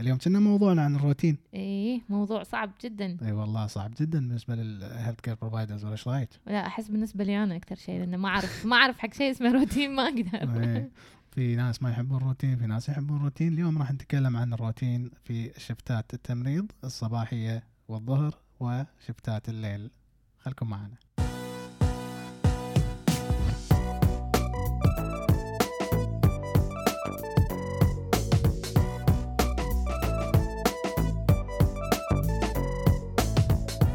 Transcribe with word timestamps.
اليوم 0.00 0.18
كنا 0.18 0.38
موضوعنا 0.38 0.82
عن 0.82 0.96
الروتين. 0.96 1.38
إيه 1.54 2.00
موضوع 2.08 2.42
صعب 2.42 2.70
جدا. 2.84 3.16
إي 3.22 3.32
والله 3.32 3.66
صعب 3.66 3.94
جدا 4.00 4.18
بالنسبة 4.18 4.54
لل 4.54 5.20
healthcare 5.20 5.34
providers 5.34 5.84
ولا 5.84 5.92
إيش 5.92 6.08
رأيك؟ 6.08 6.28
لا 6.46 6.66
أحس 6.66 6.88
بالنسبة 6.88 7.24
لي 7.24 7.44
أنا 7.44 7.56
أكثر 7.56 7.76
شيء 7.76 7.98
لأنه 7.98 8.16
ما 8.16 8.28
أعرف 8.28 8.66
ما 8.66 8.76
أعرف 8.76 8.98
حق 8.98 9.14
شيء 9.14 9.30
اسمه 9.30 9.52
روتين 9.52 9.94
ما 9.94 10.02
أقدر. 10.02 10.62
إيه. 10.62 10.90
في 11.30 11.56
ناس 11.56 11.82
ما 11.82 11.90
يحبون 11.90 12.16
الروتين 12.16 12.56
في 12.56 12.66
ناس 12.66 12.88
يحبون 12.88 13.16
الروتين 13.16 13.52
اليوم 13.52 13.78
راح 13.78 13.92
نتكلم 13.92 14.36
عن 14.36 14.52
الروتين 14.52 15.10
في 15.24 15.50
شفتات 15.58 16.14
التمريض 16.14 16.72
الصباحية 16.84 17.64
والظهر 17.88 18.34
وشفتات 18.60 19.48
الليل. 19.48 19.90
خلكم 20.38 20.70
معنا. 20.70 20.96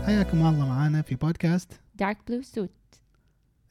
حياكم 0.05 0.37
الله 0.37 0.67
معنا 0.67 1.01
في 1.01 1.15
بودكاست 1.15 1.81
Dark 1.95 2.17
Blue 2.27 2.41
Suit 2.41 2.71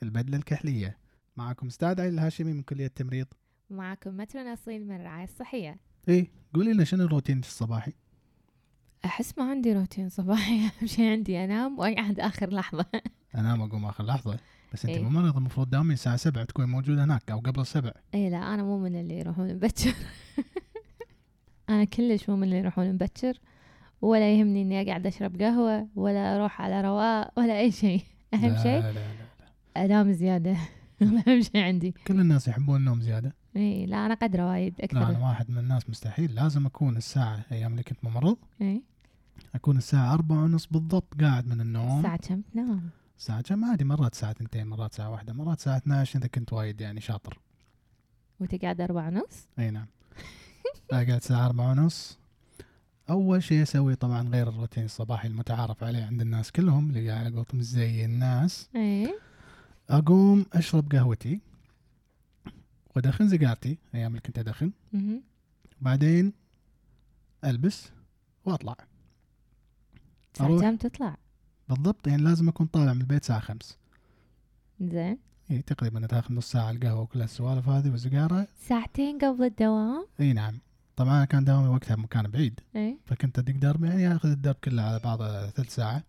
البدلة 0.03 0.37
الكحلية. 0.37 0.99
معكم 1.37 1.67
أستاذ 1.67 2.01
علي 2.01 2.09
الهاشمي 2.09 2.53
من 2.53 2.63
كلية 2.63 2.87
التمريض. 2.87 3.27
معكم 3.71 4.17
مترو 4.17 4.53
أصيل 4.53 4.87
من 4.87 4.97
الرعاية 4.97 5.25
الصحية. 5.25 5.77
إيه 6.09 6.31
قولي 6.55 6.73
لنا 6.73 6.85
شنو 6.85 7.05
الروتين 7.05 7.39
الصباحي؟ 7.39 7.93
أحس 9.05 9.39
ما 9.39 9.51
عندي 9.51 9.73
روتين 9.73 10.09
صباحي. 10.09 10.61
أهم 10.67 10.87
شيء 10.87 11.11
عندي 11.11 11.45
أنام 11.45 11.79
وأقعد 11.79 12.21
آخر 12.21 12.51
لحظة. 12.51 12.87
انام 13.39 13.63
أقوم 13.63 13.85
آخر 13.85 14.05
لحظة. 14.05 14.39
بس 14.73 14.85
أنت 14.85 14.97
إيه. 14.97 15.03
ممرض 15.03 15.37
المفروض 15.37 15.71
دائما 15.71 15.93
الساعة 15.93 16.17
7 16.17 16.45
تكون 16.45 16.65
موجودة 16.65 17.05
هناك 17.05 17.31
أو 17.31 17.39
قبل 17.39 17.61
السبع. 17.61 17.93
اي 18.15 18.31
لا 18.31 18.55
أنا 18.55 18.63
مو 18.63 18.79
من 18.79 19.01
اللي 19.01 19.19
يروحون 19.19 19.55
مبكر. 19.55 19.95
أنا 21.71 21.85
كلش 21.85 22.29
مو 22.29 22.37
من 22.37 22.45
اللي 22.45 22.59
يروحون 22.59 22.93
مبكر. 22.93 23.39
ولا 24.05 24.33
يهمني 24.35 24.63
إني 24.63 24.83
أقعد 24.83 25.07
أشرب 25.07 25.43
قهوة 25.43 25.89
ولا 25.97 26.37
أروح 26.37 26.63
على 26.63 26.81
رواق 26.81 27.33
ولا 27.39 27.59
أي 27.59 27.71
شيء. 27.71 28.03
لا 28.33 28.63
شيء 28.63 28.81
لا 28.81 28.93
لا 28.93 28.99
لا. 28.99 29.85
أنام 29.85 30.13
زيادة. 30.13 30.57
أهم 31.03 31.41
شيء 31.41 31.57
عندي. 31.61 31.95
كل 32.07 32.21
الناس 32.21 32.49
يحبون 32.49 32.77
النوم 32.77 33.01
زيادة. 33.01 33.35
إي 33.57 33.87
لا 33.87 34.07
أنا 34.07 34.15
قدرة 34.15 34.47
وايد 34.47 34.75
لا 34.93 35.11
أنا 35.11 35.19
واحد 35.19 35.51
من 35.51 35.59
الناس 35.59 35.91
مستحيل. 35.91 36.35
لازم 36.35 36.67
أكون 36.67 36.97
الساعة 36.97 37.45
أيام 37.53 37.73
اللي 37.73 37.83
كنت 37.83 38.05
ممرض 38.05 38.37
إي. 38.63 38.83
أكون 39.55 39.77
الساعة 39.77 40.15
أربعة 40.15 40.43
ونص 40.45 40.67
بالضبط 40.67 41.21
قاعد 41.21 41.47
من 41.47 41.61
النوم. 41.61 41.99
الساعة 41.99 42.17
كم؟ 42.17 42.43
تنام؟ 42.53 42.91
الساعة 43.19 43.41
كم؟ 43.41 43.65
عادي 43.65 43.85
مرات 43.85 44.15
ساعة 44.15 44.31
اثنتين 44.31 44.67
مرات 44.67 44.93
ساعة 44.95 45.11
واحدة 45.11 45.33
مرات 45.33 45.61
ساعة 45.61 45.77
12 45.77 46.19
إذا 46.19 46.27
كنت 46.27 46.53
وايد 46.53 46.81
يعني 46.81 47.01
شاطر. 47.01 47.39
وتقعد 48.41 48.81
أربعة 48.81 49.09
ونص؟ 49.09 49.49
إي 49.59 49.71
نعم. 49.71 49.87
أقعد 50.93 51.11
الساعة 51.11 51.47
أربعة 51.47 51.71
ونص. 51.71 52.19
أول 53.11 53.43
شيء 53.43 53.63
أسوي 53.63 53.95
طبعا 53.95 54.29
غير 54.29 54.49
الروتين 54.49 54.85
الصباحي 54.85 55.29
المتعارف 55.29 55.85
عليه 55.85 56.05
عند 56.05 56.21
الناس 56.21 56.53
كلهم 56.53 56.91
اللي 56.91 57.11
على 57.11 57.37
قولتهم 57.37 57.63
زي 57.63 58.05
الناس 58.05 58.69
اي 58.77 59.15
أقوم 59.91 60.47
أشرب 60.53 60.93
قهوتي 60.93 61.41
وأدخن 62.97 63.29
سيجارتي 63.29 63.79
أيام 63.95 64.11
اللي 64.11 64.21
كنت 64.21 64.39
مهم. 64.93 65.23
بعدين 65.81 66.33
ألبس 67.45 67.91
وأطلع 68.45 68.77
الساعة 70.35 70.47
أروح. 70.47 70.61
كم 70.61 70.77
تطلع؟ 70.77 71.17
بالضبط 71.69 72.07
يعني 72.07 72.23
لازم 72.23 72.49
أكون 72.49 72.67
طالع 72.67 72.93
من 72.93 73.01
البيت 73.01 73.21
الساعة 73.23 73.41
خمس 73.41 73.79
زين 74.81 75.19
يعني 75.51 75.63
تقريبا 75.63 76.07
تاخذ 76.07 76.35
نص 76.35 76.51
ساعة 76.53 76.71
القهوة 76.71 77.01
وكل 77.01 77.23
السوالف 77.23 77.69
هذه 77.69 77.91
والسيجارة 77.91 78.49
ساعتين 78.57 79.19
قبل 79.19 79.45
الدوام؟ 79.45 80.07
إي 80.21 80.33
نعم 80.33 80.59
طبعا 80.97 81.17
أنا 81.17 81.25
كان 81.25 81.45
دوامي 81.45 81.69
وقتها 81.69 81.95
بمكان 81.95 82.29
بعيد. 82.29 82.61
اي 82.77 82.99
فكنت 83.05 83.39
أدق 83.39 83.55
درب 83.55 83.85
يعني 83.85 84.17
آخذ 84.17 84.31
الدرب 84.31 84.55
كله 84.65 84.83
على 84.83 85.01
بعضه 85.05 85.47
ثلث 85.51 85.75
ساعة. 85.75 86.05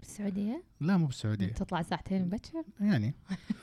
بالسعودية؟ 0.00 0.62
لا 0.80 0.96
مو 0.96 1.06
بالسعودية. 1.06 1.52
تطلع 1.52 1.82
ساعتين 1.82 2.22
مبكر؟ 2.22 2.64
يعني. 2.80 3.14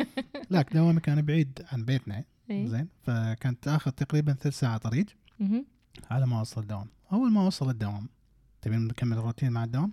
لكن 0.52 0.80
دوامي 0.80 1.00
كان 1.00 1.22
بعيد 1.22 1.62
عن 1.72 1.86
بيتنا. 1.86 2.24
اي 2.52 2.68
زين. 2.68 2.88
فكانت 3.02 3.64
تاخذ 3.64 3.92
تقريبا 3.92 4.34
ثلث 4.34 4.60
ساعة 4.60 4.78
طريق. 4.78 5.06
على 6.12 6.28
ما 6.28 6.40
أوصل 6.40 6.62
الدوام. 6.62 6.88
أول 7.14 7.32
ما 7.32 7.46
أوصل 7.46 7.70
الدوام 7.70 8.10
تبين 8.62 8.88
نكمل 8.88 9.18
الروتين 9.18 9.52
مع 9.52 9.64
الدوام؟ 9.64 9.92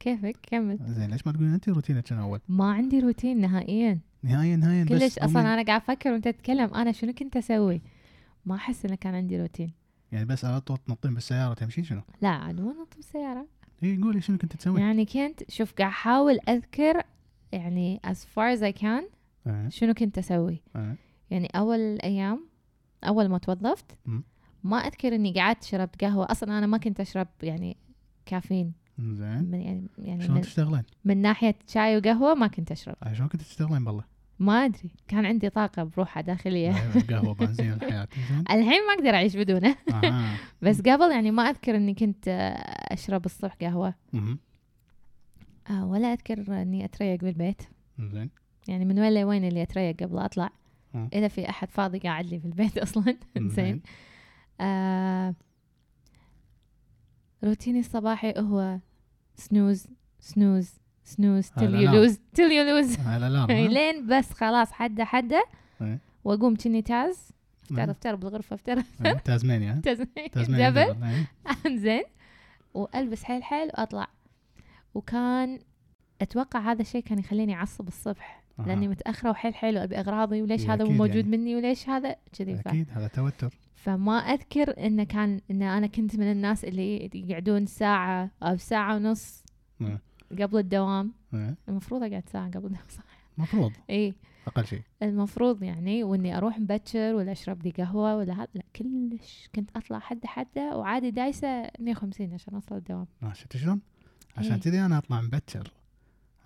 كيفك؟ 0.00 0.36
كمل. 0.42 0.78
زين 0.86 1.10
ليش 1.10 1.26
ما 1.26 1.32
تقولين 1.32 1.52
أنت 1.52 1.68
روتينك 1.68 2.06
شنو 2.06 2.22
أول؟ 2.22 2.40
ما 2.48 2.72
عندي 2.72 3.00
روتين 3.00 3.40
نهائيا. 3.40 4.00
نهاية 4.22 4.84
بس 4.84 4.88
كلش 4.88 5.18
أصلا. 5.18 5.40
أنا 5.40 5.62
قاعد 5.62 5.80
أفكر 5.80 6.12
وأنت 6.12 6.28
تتكلم 6.28 6.74
أنا 6.74 6.92
شنو 6.92 7.12
كنت 7.12 7.36
أسوي؟ 7.36 7.82
ما 8.44 8.54
أحس 8.54 8.84
إنه 8.84 8.94
كان 8.94 9.14
عندي 9.14 9.40
روتين. 9.40 9.77
يعني 10.12 10.24
بس 10.24 10.44
على 10.44 10.60
طول 10.60 10.78
تنطين 10.78 11.14
بالسيارة 11.14 11.50
وتمشين 11.50 11.84
شنو؟ 11.84 12.02
لا 12.22 12.28
عاد 12.28 12.60
مو 12.60 12.70
نط 12.82 12.96
بالسيارة 12.96 13.46
اي 13.82 13.96
قولي 14.02 14.20
شنو 14.20 14.38
كنت 14.38 14.56
تسوي؟ 14.56 14.80
يعني 14.80 15.04
كنت 15.04 15.50
شوف 15.50 15.72
قاعد 15.72 15.90
أحاول 15.90 16.38
أذكر 16.48 17.02
يعني 17.52 18.00
as 18.06 18.16
far 18.16 18.58
as 18.58 18.62
I 18.74 18.80
can 18.82 19.04
آه، 19.46 19.68
شنو 19.68 19.94
كنت 19.94 20.18
أسوي. 20.18 20.62
آه. 20.76 20.96
يعني 21.30 21.48
أول 21.56 21.78
الأيام 21.78 22.48
أول 23.04 23.28
ما 23.28 23.38
توظفت. 23.38 23.96
ما 24.64 24.76
أذكر 24.76 25.14
إني 25.14 25.32
قعدت 25.32 25.64
شربت 25.64 26.04
قهوة. 26.04 26.26
أصلا 26.30 26.58
أنا 26.58 26.66
ما 26.66 26.78
كنت 26.78 27.00
أشرب 27.00 27.28
يعني 27.42 27.76
كافيين. 28.26 28.72
زين. 28.98 29.44
من 29.50 29.60
يعني 29.60 29.86
يعني 29.98 30.24
شلون 30.24 30.40
تشتغلين؟ 30.40 30.82
من 31.04 31.22
ناحية 31.22 31.54
شاي 31.66 31.96
وقهوة 31.96 32.34
ما 32.34 32.46
كنت 32.46 32.72
أشرب. 32.72 32.96
آه، 33.02 33.12
شلون 33.12 33.28
كنت 33.28 33.40
تشتغلين 33.42 33.84
بالله؟ 33.84 34.04
ما 34.38 34.64
أدري 34.64 34.90
كان 35.08 35.26
عندي 35.26 35.50
طاقة 35.50 35.82
بروحها 35.84 36.20
داخلية. 36.20 36.70
القهوة 36.96 37.34
بنزين 37.34 37.72
الحياة. 37.72 38.08
زين. 38.30 38.40
الحين 38.40 38.86
ما 38.86 38.94
أقدر 38.98 39.14
أعيش 39.14 39.36
بدونه. 39.36 39.76
بس 40.62 40.80
قبل 40.80 41.10
يعني 41.10 41.30
ما 41.30 41.42
أذكر 41.42 41.76
إني 41.76 41.94
كنت 41.94 42.28
آه، 42.28 42.52
أشرب 42.94 43.24
الصبح 43.24 43.54
قهوة. 43.54 43.94
آه، 45.70 45.86
ولا 45.86 46.12
أذكر 46.12 46.62
إني 46.62 46.84
أتريق 46.84 47.20
بالبيت. 47.20 47.62
زين. 47.98 48.30
يعني 48.68 48.84
من 48.84 48.98
وين 48.98 49.14
لوين 49.14 49.44
اللي 49.44 49.62
أتريق 49.62 49.96
قبل 50.02 50.18
أطلع. 50.18 50.50
إذا 51.12 51.28
في 51.28 51.50
أحد 51.50 51.70
فاضي 51.70 51.98
قاعد 51.98 52.26
لي 52.26 52.40
في 52.40 52.44
البيت 52.46 52.78
أصلا. 52.88 53.16
زين. 53.38 53.82
آه 54.60 55.34
روتيني 57.44 57.78
الصباحي 57.80 58.34
هو 58.38 58.78
سنوز 59.36 59.86
سنوز 60.20 60.70
سنوز 61.08 61.50
تل 61.50 61.74
يو. 61.74 61.92
لوز 61.92 62.18
تل 62.34 62.52
يو 62.52 62.64
لوز؟ 62.64 62.96
لين 63.50 64.06
بس 64.06 64.32
خلاص 64.32 64.72
حده 64.72 65.04
حده 65.04 65.44
إيه. 65.82 65.98
وأقوم 66.24 66.56
كني 66.56 66.82
تاز 66.82 67.28
افتر 67.62 67.82
إيه. 67.82 67.90
افتر 67.90 68.14
بالغرفة 68.14 68.54
افتر 68.54 68.82
إيه، 69.04 69.12
تازمانيا 69.24 69.80
تازمانيا 69.84 70.70
دبل 70.70 70.94
دبل، 70.94 71.04
إيه. 71.04 71.76
زين 71.84 72.04
وألبس 72.74 73.24
حيل 73.24 73.42
حيل 73.42 73.68
وأطلع 73.68 74.08
وكان 74.94 75.58
أتوقع 76.22 76.60
هذا 76.72 76.82
الشيء 76.82 77.02
كان 77.02 77.18
يخليني 77.18 77.54
أعصب 77.54 77.88
الصبح. 77.88 78.42
لأني 78.66 78.88
متأخرة 78.88 79.30
وحيل 79.30 79.54
حيل 79.54 79.78
وأبي 79.78 80.00
أغراضي 80.00 80.42
وليش 80.42 80.66
هذا 80.66 80.84
مو 80.84 80.90
أكيد 80.90 80.96
موجود 80.96 81.16
يعني. 81.16 81.36
مني 81.36 81.56
وليش 81.56 81.88
هذا 81.88 82.16
كذي 82.38 82.60
أكيد 82.66 82.86
هذا 82.90 83.08
توتر 83.08 83.54
فما 83.74 84.18
أذكر 84.18 84.86
إنه 84.86 85.04
كان 85.04 85.40
إن 85.50 85.62
أنا 85.62 85.86
كنت 85.86 86.16
من 86.16 86.32
الناس 86.32 86.64
اللي 86.64 87.10
يقعدون 87.14 87.66
ساعة 87.66 88.30
أو 88.42 88.56
ساعة 88.56 88.96
ونص. 88.96 89.44
قبل 90.32 90.58
الدوام. 90.58 91.12
إيه. 91.34 91.56
المفروض 91.68 92.02
أقعد 92.02 92.28
ساعة 92.28 92.46
قبل 92.50 92.66
الدوام 92.66 92.88
صح؟ 92.88 93.04
مفروض. 93.38 93.72
اي 93.90 94.14
أقل 94.46 94.66
شيء. 94.66 94.82
المفروض 95.02 95.62
يعني 95.62 96.04
وإني 96.04 96.36
أروح 96.36 96.58
مبكر 96.58 97.14
ولا 97.14 97.32
أشرب 97.32 97.62
لي 97.62 97.70
قهوة 97.70 98.16
ولا 98.16 98.34
هذا 98.34 98.48
لا 98.54 98.62
كلش 98.76 99.48
كنت 99.54 99.70
أطلع 99.76 99.98
حدة 99.98 100.28
حدة 100.28 100.76
وعادي 100.76 101.10
دايسة 101.10 101.70
150 101.78 102.34
عشان 102.34 102.54
اوصل 102.54 102.76
الدوام. 102.76 103.06
آه، 103.22 103.32
شفت 103.32 103.56
شلون؟ 103.56 103.80
عشان 104.36 104.52
إيه. 104.52 104.60
كذي 104.60 104.80
أنا 104.80 104.98
أطلع 104.98 105.20
مبكر. 105.20 105.72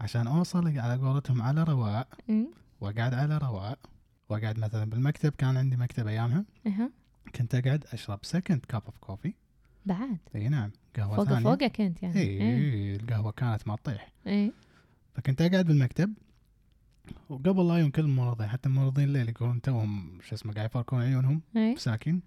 عشان 0.00 0.26
أوصل 0.26 0.78
على 0.78 0.96
قولتهم 1.02 1.42
على 1.42 1.64
رواق 1.64 2.14
أمم، 2.30 2.46
وأقعد 2.80 3.14
على 3.14 3.38
رواق 3.38 3.78
وأقعد 4.28 4.58
مثلا 4.58 4.84
بالمكتب 4.84 5.32
كان 5.32 5.56
عندي 5.56 5.76
مكتب 5.76 6.06
ايامها 6.06 6.44
كنت 7.34 7.54
أقعد 7.54 7.84
أشرب 7.92 8.18
second 8.22 8.60
cup 8.68 8.82
of 8.86 8.98
coffee 8.98 9.34
بعد. 9.86 10.18
إي 10.34 10.48
نعم 10.48 10.70
قهوه 10.96 11.16
فوق 11.16 11.24
ثانية. 11.28 11.44
فوقه 11.44 11.68
كنت 11.68 12.02
يعني. 12.02 12.16
إي 12.20 12.96
القهوة 12.96 13.32
كانت 13.32 13.68
ما 13.68 13.76
تطيح 13.76 14.12
اي 14.26 14.52
فكنت 15.14 15.42
أقعد 15.42 15.66
بالمكتب 15.66 16.14
وقبل 17.28 17.68
لا 17.68 17.78
يوم 17.78 17.90
كل 17.90 18.02
الممرضين 18.02 18.48
حتى 18.48 18.68
الممرضين 18.68 19.04
الليل 19.04 19.28
يقولون 19.28 19.60
توهم 19.62 20.18
شو 20.22 20.34
اسمه 20.34 20.52
قاعد 20.52 20.66
يفركون 20.70 21.00
عيونهم 21.02 21.40
اي 21.56 21.76
second. 21.76 22.20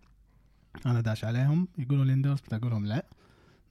أنا 0.86 1.02
داش 1.02 1.26
عليهم 1.26 1.68
يقولوا 1.78 2.06
لي 2.06 2.14
اندرس 2.14 2.40
أقول 2.52 2.72
لهم 2.72 2.86
لا. 2.86 3.06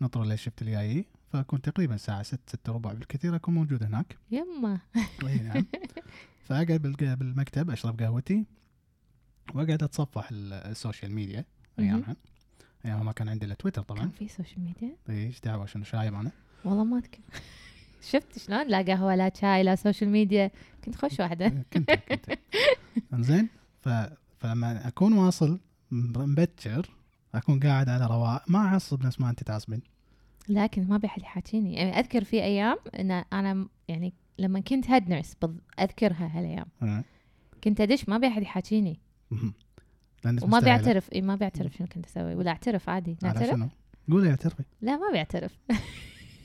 نطروا 0.01 0.25
لي 0.25 0.35
ال 0.35 0.40
shift 0.40 0.63
الجاي 0.63 1.05
فاكون 1.33 1.61
تقريبا 1.63 1.95
الساعة 1.95 2.23
6 2.23 2.39
6 2.47 2.73
وربع 2.73 2.93
بالكثير 2.93 3.37
أكون 3.37 3.55
موجود 3.55 3.83
هناك. 3.83 4.19
يما. 4.31 4.81
إي 5.27 5.39
نعم. 5.39 5.67
فأقعد 6.47 6.83
بالمكتب 7.19 7.71
أشرب 7.71 8.01
قهوتي 8.03 8.45
وأقعد 9.55 9.83
أتصفح 9.83 10.29
ال- 10.31 10.53
ال 10.53 10.61
social 10.61 11.13
media 11.13 11.45
أيامها. 11.79 12.17
ايامها 12.85 13.03
ما 13.03 13.13
كان 13.13 13.29
عندي 13.29 13.47
إلا 13.47 13.55
تويتر 13.55 13.83
كان 13.83 13.97
طبعا 13.97 14.09
في 14.09 14.29
social 14.29 14.61
media 14.61 14.97
إيش 15.09 15.41
دعوة؟ 15.41 15.67
شنو؟ 15.67 15.85
شايب 15.85 16.15
أنا؟ 16.15 16.31
والله 16.65 16.85
ما 16.85 16.99
أذكر. 16.99 17.19
شفت 18.11 18.39
شلون؟ 18.39 18.69
لا 18.69 18.83
قهوة 18.83 19.15
لا 19.15 19.33
شاي 19.35 19.63
لا 19.63 19.75
social 19.75 20.11
media 20.11 20.51
كنت 20.85 20.97
خوش 20.97 21.21
واحدة. 21.21 21.49
كنت 21.73 21.91
كنت. 21.91 22.39
إنزين 23.13 23.49
ف... 23.83 23.89
فلما 24.39 24.89
أكون 24.89 25.13
واصل 25.13 25.61
مبكر 25.91 26.91
أكون 27.35 27.61
قاعد 27.61 27.89
على 27.89 28.07
رواق 28.07 28.43
ما 28.49 28.59
أعصب 28.59 29.07
نفس 29.07 29.21
ما 29.21 29.31
أنت 29.31 29.43
تعصبين. 29.43 29.83
لكن 30.49 30.89
ما 30.89 30.97
بيحد 30.99 31.23
يحاكيني. 31.23 31.75
يعني 31.75 31.99
أذكر 31.99 32.25
في 32.25 32.43
أيام 32.43 32.77
إن 32.99 33.11
أنا 33.11 33.69
يعني 33.89 34.13
لما 34.39 34.61
كنت 34.61 34.91
head 34.91 35.09
nurse 35.09 35.37
أذكرها 35.81 36.31
هالأيام. 36.35 36.67
آه. 36.83 37.05
كنت 37.65 37.81
أدش 37.81 38.09
ما 38.09 38.19
بيحد 38.19 38.43
يحاكيني. 38.43 39.01
وما. 40.27 40.61
بيعترف 40.61 41.13
اي 41.13 41.21
ما 41.21 41.37
بيعترف 41.37 41.77
شنو 41.77 41.87
كنت 41.87 42.07
أسوي 42.07 42.35
ولا 42.35 42.51
اعترف 42.51 42.89
عادي 42.89 43.17
نعترف؟ 43.23 43.69
قولي 44.11 44.31
اعترفي. 44.31 44.63
لا 44.81 44.97
ما 44.97 45.11
بيعترف. 45.13 45.59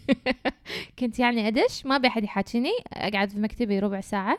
كنت 1.00 1.20
يعني 1.20 1.48
أدش 1.48 1.86
ما 1.86 1.98
بيحد 1.98 2.24
يحاكيني 2.24 2.72
أقعد 2.94 3.30
في 3.30 3.40
مكتبي 3.40 3.80
ربع 3.80 4.02
ساعة. 4.02 4.38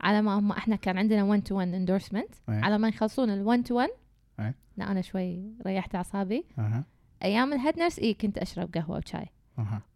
على 0.00 0.22
ما 0.22 0.38
هم 0.38 0.52
إحنا 0.52 0.76
كان 0.76 0.98
عندنا 0.98 1.22
1 1.22 1.42
to 1.42 1.56
1 1.56 1.74
endorsement. 1.74 2.34
على 2.48 2.78
ما 2.78 2.88
يخلصون 2.88 3.30
ال 3.30 3.46
1 3.46 3.62
to 3.62 3.76
1 3.76 3.88
إيه. 4.40 4.54
لا 4.76 4.90
أنا 4.90 5.00
شوي 5.00 5.52
ريحت 5.66 5.94
أعصابي. 5.94 6.44
أيام 7.22 7.52
ال 7.52 7.57
head 7.57 7.78
nurse 7.78 7.98
اي 7.98 8.14
كنت 8.14 8.38
أشرب 8.38 8.74
قهوة 8.74 8.98
وشاي. 8.98 9.26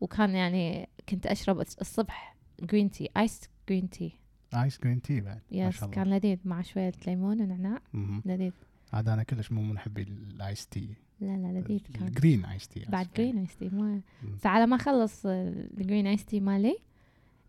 وكان 0.00 0.30
يعني 0.30 0.88
كنت 1.08 1.26
أشرب 1.26 1.60
الصبح 1.60 2.36
جرين 2.62 2.90
تي 2.90 3.08
ايس 3.16 3.40
جرين 3.68 3.90
تي 3.90 4.18
آيس 4.54 4.78
جرين 4.84 5.02
تي 5.02 5.20
بعد 5.20 5.40
ما 5.52 5.68
يس 5.68 5.84
كان 5.84 6.06
لذيذ 6.10 6.38
مع 6.44 6.62
شوية 6.62 6.92
ليمون 7.06 7.40
ونعناع. 7.40 7.78
لذيذ. 8.24 8.52
عاد 8.92 9.08
أنا 9.08 9.22
كلش 9.22 9.52
مو 9.52 9.62
من 9.62 9.74
محبي 9.74 10.02
ال 10.02 10.18
ice 10.18 10.66
tea. 10.66 10.88
لا 11.20 11.26
لا 11.36 11.58
لذيذ 11.60 11.80
كان. 11.94 12.08
ال 12.08 12.14
green 12.14 12.44
ice 12.44 12.68
tea 12.68 12.84
بعد 12.88 13.08
green 13.16 13.38
ice 13.38 13.56
tea 13.56 13.68
ما. 13.68 14.00
فعلى 14.38 14.66
ما 14.66 14.76
أخلص 14.76 15.22
ال 15.26 15.40
green 15.40 16.06
ice 16.06 16.24
tea 16.24 16.40
مالي 16.40 16.76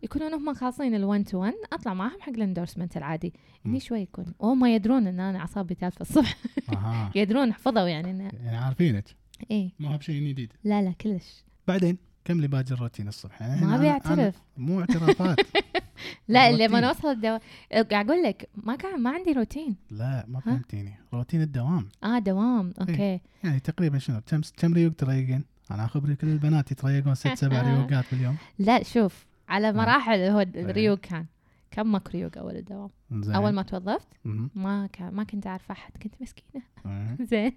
يكونون 0.02 0.34
هم 0.34 0.54
خالصين 0.54 0.98
ال1 1.22 1.30
to 1.30 1.38
1 1.38 1.54
أطلع 1.72 1.94
معهم 1.94 2.20
حق 2.20 2.28
ال 2.28 2.34
endorsement 2.34 2.96
العادي. 2.96 3.32
هني 3.66 3.80
شوي 3.80 4.00
يكون. 4.00 4.34
وهم 4.38 4.64
يدرون 4.64 5.06
إن 5.06 5.20
أنا 5.20 5.38
أعصابي 5.38 5.74
تالفه 5.74 6.00
الصبح. 6.00 6.36
يدرون 7.16 7.52
حفظوا 7.52 7.88
يعني 7.88 8.10
انه 8.10 8.24
يعني 8.24 8.56
عارفينك. 8.56 9.04
إيه. 9.50 9.70
مو 9.80 9.96
بشيء 9.96 10.28
جديد. 10.28 10.52
لا 10.64 10.82
لا 10.82 10.92
كلش. 10.92 11.44
بعدين 11.68 11.98
كملي 12.24 12.48
باقي 12.48 12.72
الروتين 12.72 13.08
الصبح؟ 13.08 13.42
يعني 13.42 13.66
ما 13.66 13.78
بيعترف 13.78 14.36
أنا- 14.36 14.40
مو 14.56 14.80
اعترافات. 14.80 15.38
لا 16.28 16.48
الروتين. 16.48 16.68
لما 16.68 16.80
نوصل 16.80 17.08
الدوام 17.08 17.40
أقول 17.72 18.22
لك 18.22 18.48
ما 18.54 18.76
كان 18.76 19.02
ما 19.02 19.10
عندي 19.10 19.32
روتين. 19.32 19.76
لا 19.90 20.24
ما 20.28 20.40
فهمتيني. 20.40 20.94
روتين 21.14 21.42
الدوام. 21.42 21.88
آه 22.04 22.18
دوام. 22.18 22.74
okay. 22.80 23.20
يعني 23.44 23.60
تقريبا 23.60 23.98
شنو؟ 23.98 24.20
كم 24.26 24.40
كم 24.56 24.74
ريوق 24.74 24.92
تريقين؟ 24.92 25.44
أنا 25.70 25.86
خبري 25.86 26.16
كل 26.16 26.28
البنات 26.28 26.70
يتريقون 26.70 27.14
ست 27.14 27.34
سبع 27.34 27.62
ريوقات 27.74 28.04
باليوم. 28.12 28.36
لا 28.58 28.82
شوف 28.82 29.26
على 29.48 29.72
مراحل 29.72 30.18
هو 30.18 30.40
إيه. 30.40 30.46
الريوق 30.56 30.98
كان. 30.98 31.26
كم 31.70 31.92
ماكو 31.92 32.10
ريوق 32.10 32.38
أول 32.38 32.56
الدوام؟ 32.56 32.90
زين. 33.12 33.34
أول 33.34 33.50
ما 33.52 33.62
توظفت. 33.62 34.08
ما 34.54 34.88
كان 34.92 35.14
ما 35.14 35.24
كنت 35.24 35.46
أعرف 35.46 35.70
أحد 35.70 35.92
كنت 36.02 36.14
مسكينة. 36.20 36.64
إيه. 36.86 37.16
زين. 37.30 37.52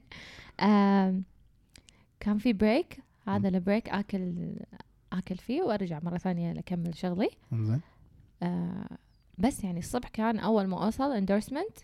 كان 2.20 2.38
في 2.38 2.54
break 2.54 3.00
هذا 3.28 3.48
البريك 3.50 3.90
آكل 3.90 4.56
آكل 5.14 5.38
فيه 5.38 5.62
وأرجع 5.62 6.00
مرة 6.04 6.18
ثانية 6.18 6.60
اكمل 6.60 6.96
شغلي. 6.96 7.30
زين. 7.54 7.82
آه، 8.44 8.98
بس 9.38 9.64
يعني 9.64 9.80
الصبح 9.80 10.10
كان 10.10 10.40
أول 10.40 10.68
ما 10.68 10.86
اوصل 10.86 11.12
endorsement 11.12 11.78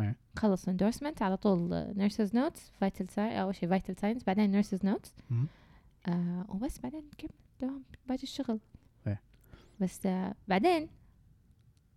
إيه. 0.00 0.16
خلص 0.36 0.68
endorsement 0.68 1.22
على 1.22 1.36
طول 1.36 1.92
nurses 1.96 2.36
notes 2.36 2.70
vital 2.70 3.08
signs 3.08 3.32
أول 3.34 3.54
شيء 3.54 3.68
vital 3.68 3.96
signs 3.96 4.24
بعدين 4.24 4.50
nurses 4.50 4.84
notes. 4.86 5.14
آه 6.08 6.46
وبس 6.48 6.78
بعدين 6.80 7.10
كمل 7.18 7.30
دوام 7.60 7.82
باقي 8.06 8.22
الشغل 8.22 8.60
إيه. 9.06 9.20
بس 9.80 10.06
آه 10.06 10.34
بعدين 10.48 10.88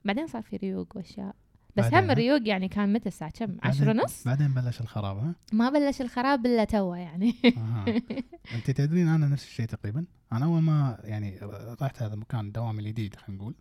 بعدين 0.06 0.28
صار 0.28 0.42
في 0.42 0.56
ريوق 0.58 0.98
وأشياء 0.98 1.36
بس 1.78 1.94
هم؟ 1.94 2.12
الريوق 2.12 2.48
يعني 2.48 2.68
كان 2.68 2.94
متى 2.94 3.10
الساعة 3.10 3.32
كم؟ 3.32 3.58
عشرة 3.64 3.86
بعدين- 3.86 4.00
ونص؟ 4.02 4.24
بعدين 4.28 4.54
بلش 4.54 4.82
الخراب 4.82 5.18
ها؟ 5.18 5.36
ما 5.54 5.70
بلش 5.70 6.02
الخراب 6.02 6.46
إلا 6.46 6.64
توه 6.64 6.98
يعني 6.98 7.34
أها 7.58 7.86
أنت 8.56 8.72
تدرين 8.72 9.08
أنا 9.08 9.28
نفس 9.28 9.44
الشيء 9.46 9.66
تقريبا 9.66 10.06
أنا 10.34 10.46
أول 10.46 10.62
ما 10.62 11.00
يعني 11.04 11.40
رحت 11.82 12.02
هذا 12.04 12.14
المكان 12.14 12.46
الدوام 12.48 12.80
الجديد 12.80 13.16
خلينا 13.16 13.42
نقول. 13.42 13.56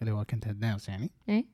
اللي 0.00 0.10
هو 0.12 0.24
كنت 0.24 0.48
nurse 0.48 0.88
يعني 0.88 1.10
إيه. 1.28 1.46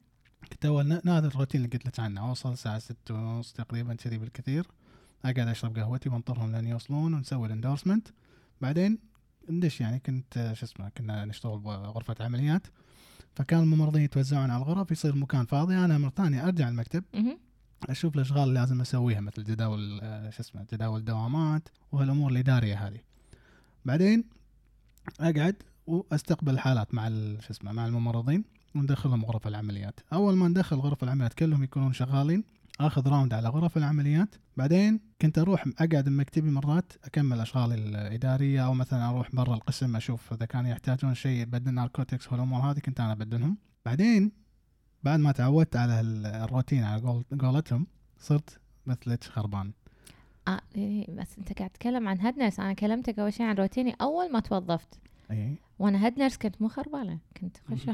كنت 0.53 0.67
أول 0.67 0.89
ن- 0.89 1.09
هذا 1.09 1.27
الروتين 1.27 1.61
اللي 1.65 1.73
قلت 1.73 1.87
لك 1.87 2.01
عنه 2.01 2.29
أوصل 2.29 2.53
الساعة 2.53 2.79
ستة 2.79 3.15
ونص 3.15 3.53
تقريبا 3.53 3.95
كذي 3.95 4.19
بالكثير 4.19 4.67
أقعد 5.25 5.49
أشرب 5.49 5.79
قهوتي 5.79 6.09
وأنطرهم 6.09 6.53
لين 6.53 6.67
يوصلون 6.67 7.15
ونسوي 7.15 7.47
ال 7.47 7.52
endorsement 7.52 8.09
بعدين 8.61 8.99
ندش 9.51 9.81
يعني 9.81 9.99
كنت 9.99 10.37
آه، 10.39 10.53
شو 10.53 10.67
اسمه 10.67 10.89
كنا 10.89 11.25
نشتغل 11.25 11.59
بغرفه 11.59 12.15
عمليات 12.25 12.67
فكان 13.37 13.61
الممرضين 13.61 14.03
يتوزعون 14.03 14.51
على 14.51 14.63
الغرف 14.63 14.91
يصير 14.91 15.17
مكان 15.17 15.45
فاضي 15.47 15.77
أنا 15.77 15.99
مرة 15.99 16.13
ثانية 16.17 16.45
أرجع 16.49 16.69
المكتب. 16.69 17.05
أشوف 17.89 18.15
الأشغال 18.15 18.43
اللي 18.43 18.61
لازم 18.61 18.81
أسويها 18.81 19.21
مثل 19.21 19.45
جداول 19.45 20.01
آه، 20.03 20.31
شو 20.31 20.41
اسمه 20.41 20.67
جداول 20.73 21.01
الدوامات 21.01 21.69
وهالأمور 21.93 22.31
الإدارية 22.31 22.87
هذه. 22.89 22.99
بعدين 23.85 24.25
أقعد 25.21 25.57
وأستقبل 25.87 26.53
الحالات 26.53 26.95
مع 26.95 27.09
شو 27.41 27.51
اسمه 27.51 27.73
مع 27.73 27.87
الممرضين 27.87 28.45
وندخلهم 28.75 29.25
غرف 29.25 29.47
العمليات. 29.47 30.01
أول 30.13 30.37
ما 30.37 30.49
ندخل 30.49 30.77
غرف 30.77 31.05
العمليات 31.05 31.35
كلهم 31.35 31.63
يكونون 31.63 31.93
شغالين. 31.93 32.45
آخذ 32.81 33.09
راوند 33.09 33.35
على 33.35 33.49
غرف 33.49 33.77
العمليات. 33.77 34.35
بعدين 34.57 35.01
كنت 35.23 35.39
أروح 35.39 35.65
أقعد 35.79 36.05
بمكتبي 36.09 36.51
مرات 36.51 36.93
أكمل 37.05 37.41
اشغالي 37.41 37.75
الإدارية 37.75 38.67
أو 38.67 38.75
مثلا 38.75 39.09
أروح 39.11 39.35
برا 39.35 39.55
القسم 39.55 39.97
أشوف 39.97 40.33
إذا 40.33 40.47
كانوا 40.47 40.71
يحتاجون 40.71 41.15
شيء 41.15 41.45
بدل 41.45 41.75
ناركوتكس 41.75 42.33
والأمور 42.33 42.61
هذه 42.61 42.79
كنت 42.79 43.01
أنا 43.01 43.13
أبدلهم. 43.13 43.57
بعدين 43.87 44.33
بعد 45.03 45.19
ما 45.21 45.33
تعودت 45.33 45.77
على 45.77 46.01
ال- 46.01 46.27
الروتين 46.27 46.83
على 46.85 47.03
قول 47.03 47.25
قولتهم 47.41 47.87
صرت 48.19 48.61
مثلك 48.87 49.25
خربان. 49.25 49.73
آه 50.49 50.61
إيه 50.77 51.11
بس 51.11 51.39
أنت 51.39 51.59
قاعد 51.59 51.71
تتكلم 51.71 52.09
عن 52.09 52.21
head 52.21 52.39
nurse 52.39 52.61
أنا 52.61 52.73
كلمتك 52.73 53.19
أول 53.19 53.33
شيء 53.33 53.47
عن 53.47 53.55
روتيني. 53.55 53.97
أول 54.01 54.33
ما 54.33 54.41
توظفت 54.41 54.99
إي. 55.31 55.57
وأنا 55.79 56.07
head 56.07 56.19
nurse 56.19 56.37
كنت 56.37 56.63
مو 56.63 56.69
خربانة 56.69 57.19
كنت 57.41 57.57
خوش 57.71 57.87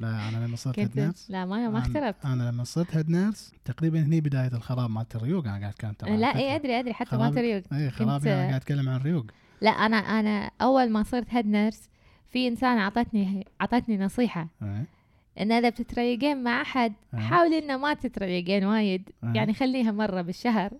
لا 0.00 0.28
أنا 0.28 0.46
لما 0.46 0.56
صرت 0.56 0.78
head 0.78 1.00
nurse 1.00 1.30
لا 1.30 1.44
ما 1.44 1.68
ما 1.68 1.80
أنا- 1.80 1.86
اختربت 1.86 2.16
أنا 2.26 2.50
لما 2.50 2.64
صرت 2.64 2.96
head 2.96 3.10
nurse 3.10 3.52
تقريبا 3.64 4.00
هني 4.02 4.20
بداية 4.20 4.52
الخراب 4.54 4.90
مالت 4.90 5.16
الريوق 5.16 5.44
أنا 5.46 5.58
قاعد 5.58 5.74
أتكلم 5.82 6.14
لا 6.16 6.36
إي. 6.36 6.54
أدري 6.56 6.78
أدري 6.80 6.94
حتى 6.94 7.16
ما 7.16 7.22
خراب- 7.22 7.34
تريوق 7.34 7.62
إي 7.72 7.90
خرابي 7.90 8.32
أنا 8.32 8.40
قاعد 8.40 8.54
أتكلم 8.54 8.88
عن 8.88 8.96
الريوق 8.96 9.26
لا 9.60 9.70
أنا 9.70 9.96
أنا 9.96 10.50
أول 10.62 10.90
ما 10.90 11.02
صرت 11.02 11.26
head 11.30 11.46
nurse 11.46 11.88
في 12.30 12.48
إنسان 12.48 12.78
اعطتني 12.78 13.46
أعطتني 13.60 13.98
نصيحة 13.98 14.48
إيه. 14.62 14.84
إن 15.40 15.52
إذا 15.52 15.68
بتتريقين 15.68 16.42
مع 16.42 16.62
أحد 16.62 16.92
أه. 17.14 17.16
حاولي 17.18 17.58
إنه 17.58 17.76
ما 17.76 17.94
تتريقين 17.94 18.64
وايد 18.64 19.10
أه. 19.24 19.32
يعني 19.34 19.54
خليها 19.54 19.90
مرة 19.92 20.22
بالشهر. 20.22 20.70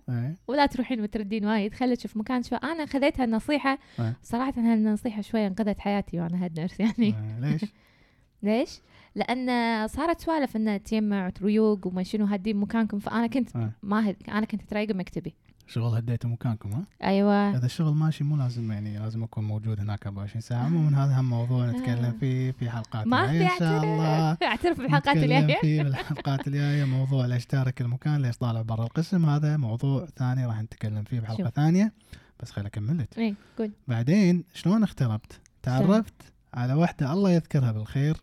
ولا 0.47 0.65
تروحين 0.65 1.01
وتردين 1.01 1.45
وايد 1.45 1.73
خليك 1.73 2.07
في 2.07 2.19
مكان 2.19 2.43
شوي 2.43 2.57
أنا 2.57 2.85
خذيت 2.85 3.19
هالنصيحة 3.19 3.77
أه. 3.99 4.13
صراحة 4.23 4.53
هالنصيحة 4.57 5.21
شوي 5.21 5.47
أنقذت 5.47 5.79
حياتي 5.79 6.19
وأنا 6.19 6.43
head 6.43 6.59
nurse 6.59 6.79
يعني. 6.79 7.15
ليش؟ 7.39 7.61
ليش؟ 8.43 8.79
لأن 9.15 9.87
صارت 9.87 10.21
سوالف 10.21 10.55
انه 10.55 10.77
تجمع 10.77 11.31
ريوق 11.41 11.87
وما 11.87 12.03
شنو 12.03 12.25
هدين 12.25 12.57
مكانكم 12.57 12.99
فأنا 12.99 13.27
كنت 13.27 13.55
أه. 13.55 13.71
ما 13.83 14.09
هد... 14.09 14.15
أنا 14.29 14.45
كنت 14.45 14.61
أتريق 14.61 14.91
بمكتبي 14.91 15.33
شغل 15.67 15.95
هديتوا 15.95 16.29
مكانكم 16.29 16.71
ها؟ 16.71 16.83
أيوه. 17.03 17.57
اذا 17.57 17.65
الشغل 17.65 17.93
ماشي 17.93 18.23
مو 18.23 18.37
لازم 18.37 18.71
يعني 18.71 18.99
لازم 18.99 19.23
أكون 19.23 19.43
موجود 19.43 19.79
هناك 19.79 20.05
24 20.05 20.41
ساعة. 20.41 20.65
عموما 20.65 21.05
هذا 21.05 21.19
هم 21.19 21.29
موضوع 21.29 21.65
نتكلم 21.65 22.05
آه. 22.05 22.15
فيه 22.19 22.51
في 22.51 22.69
حلقات 22.69 23.07
ما 23.07 23.27
في 23.27 23.43
إن 23.43 23.59
شاء 23.59 23.83
الله 23.83 24.37
أعترف 24.43 24.77
بالحلقات 24.77 25.17
الجاية. 25.17 25.61
فيه 25.61 25.83
بالحلقات 25.83 26.47
الجاية. 26.47 26.83
موضوع 26.83 27.25
ليش 27.25 27.45
تارك 27.45 27.81
المكان 27.81 28.21
ليش 28.21 28.37
طالع 28.37 28.61
برا 28.61 28.83
القسم. 28.83 29.25
هذا 29.25 29.57
موضوع 29.57 30.05
ثاني 30.05 30.45
راح 30.45 30.61
نتكلم 30.61 31.03
فيه 31.03 31.19
بحلقة 31.19 31.43
شوف. 31.43 31.55
ثانية. 31.55 31.93
بس 32.39 32.51
خليني 32.51 32.67
أكمل 32.67 32.97
لك. 32.97 33.17
إيه 33.17 33.33
قول. 33.57 33.71
بعدين 33.87 34.43
شلون 34.53 34.83
اختربت؟ 34.83 35.39
تعرفت 35.63 36.13
على 36.53 36.73
واحدة 36.73 37.13
الله 37.13 37.31
يذكرها 37.31 37.71
بالخير. 37.71 38.17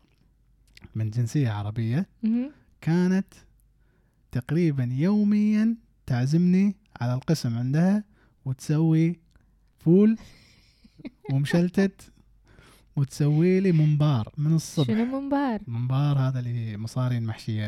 من 0.95 1.11
جنسية 1.11 1.51
عربية 1.51 2.07
مهم. 2.23 2.51
كانت 2.81 3.27
تقريبا 4.33 4.89
يوميا 4.93 5.77
تعزمني 6.07 6.77
على 7.01 7.15
القسم 7.15 7.59
عندها 7.59 8.05
وتسوي 8.45 9.21
فول 9.79 10.17
ومشلتت 11.33 12.13
وتسوي 12.97 13.61
لي 13.61 13.73
ممبار 13.73 14.33
من 14.39 14.55
الصبح 14.55 14.87
شنو 14.87 15.21
منبار؟ 15.21 15.61
ممبار 15.67 16.19
هذا 16.19 16.39
اللي 16.41 16.77
مصارين 16.77 17.23
محشية 17.23 17.65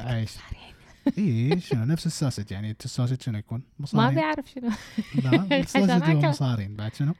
عيش 0.00 0.30
اي 1.18 1.60
شنو 1.60 1.84
نفس 1.84 2.06
ال 2.06 2.12
sausage 2.12 2.50
يعني 2.52 2.76
ال 2.84 2.88
sausage 2.88 3.20
شنو 3.22 3.38
يكون؟ 3.38 3.58
ما 3.58 3.82
مصارين 3.82 4.14
بيعرف 4.14 4.50
شنو 4.50 4.70
لا 5.24 5.58
ال 5.60 5.65
sausage 5.65 6.02
هو. 6.10 6.20
مصارين 6.20 6.76
بعد 6.76 6.94
شنو؟ 6.94 7.14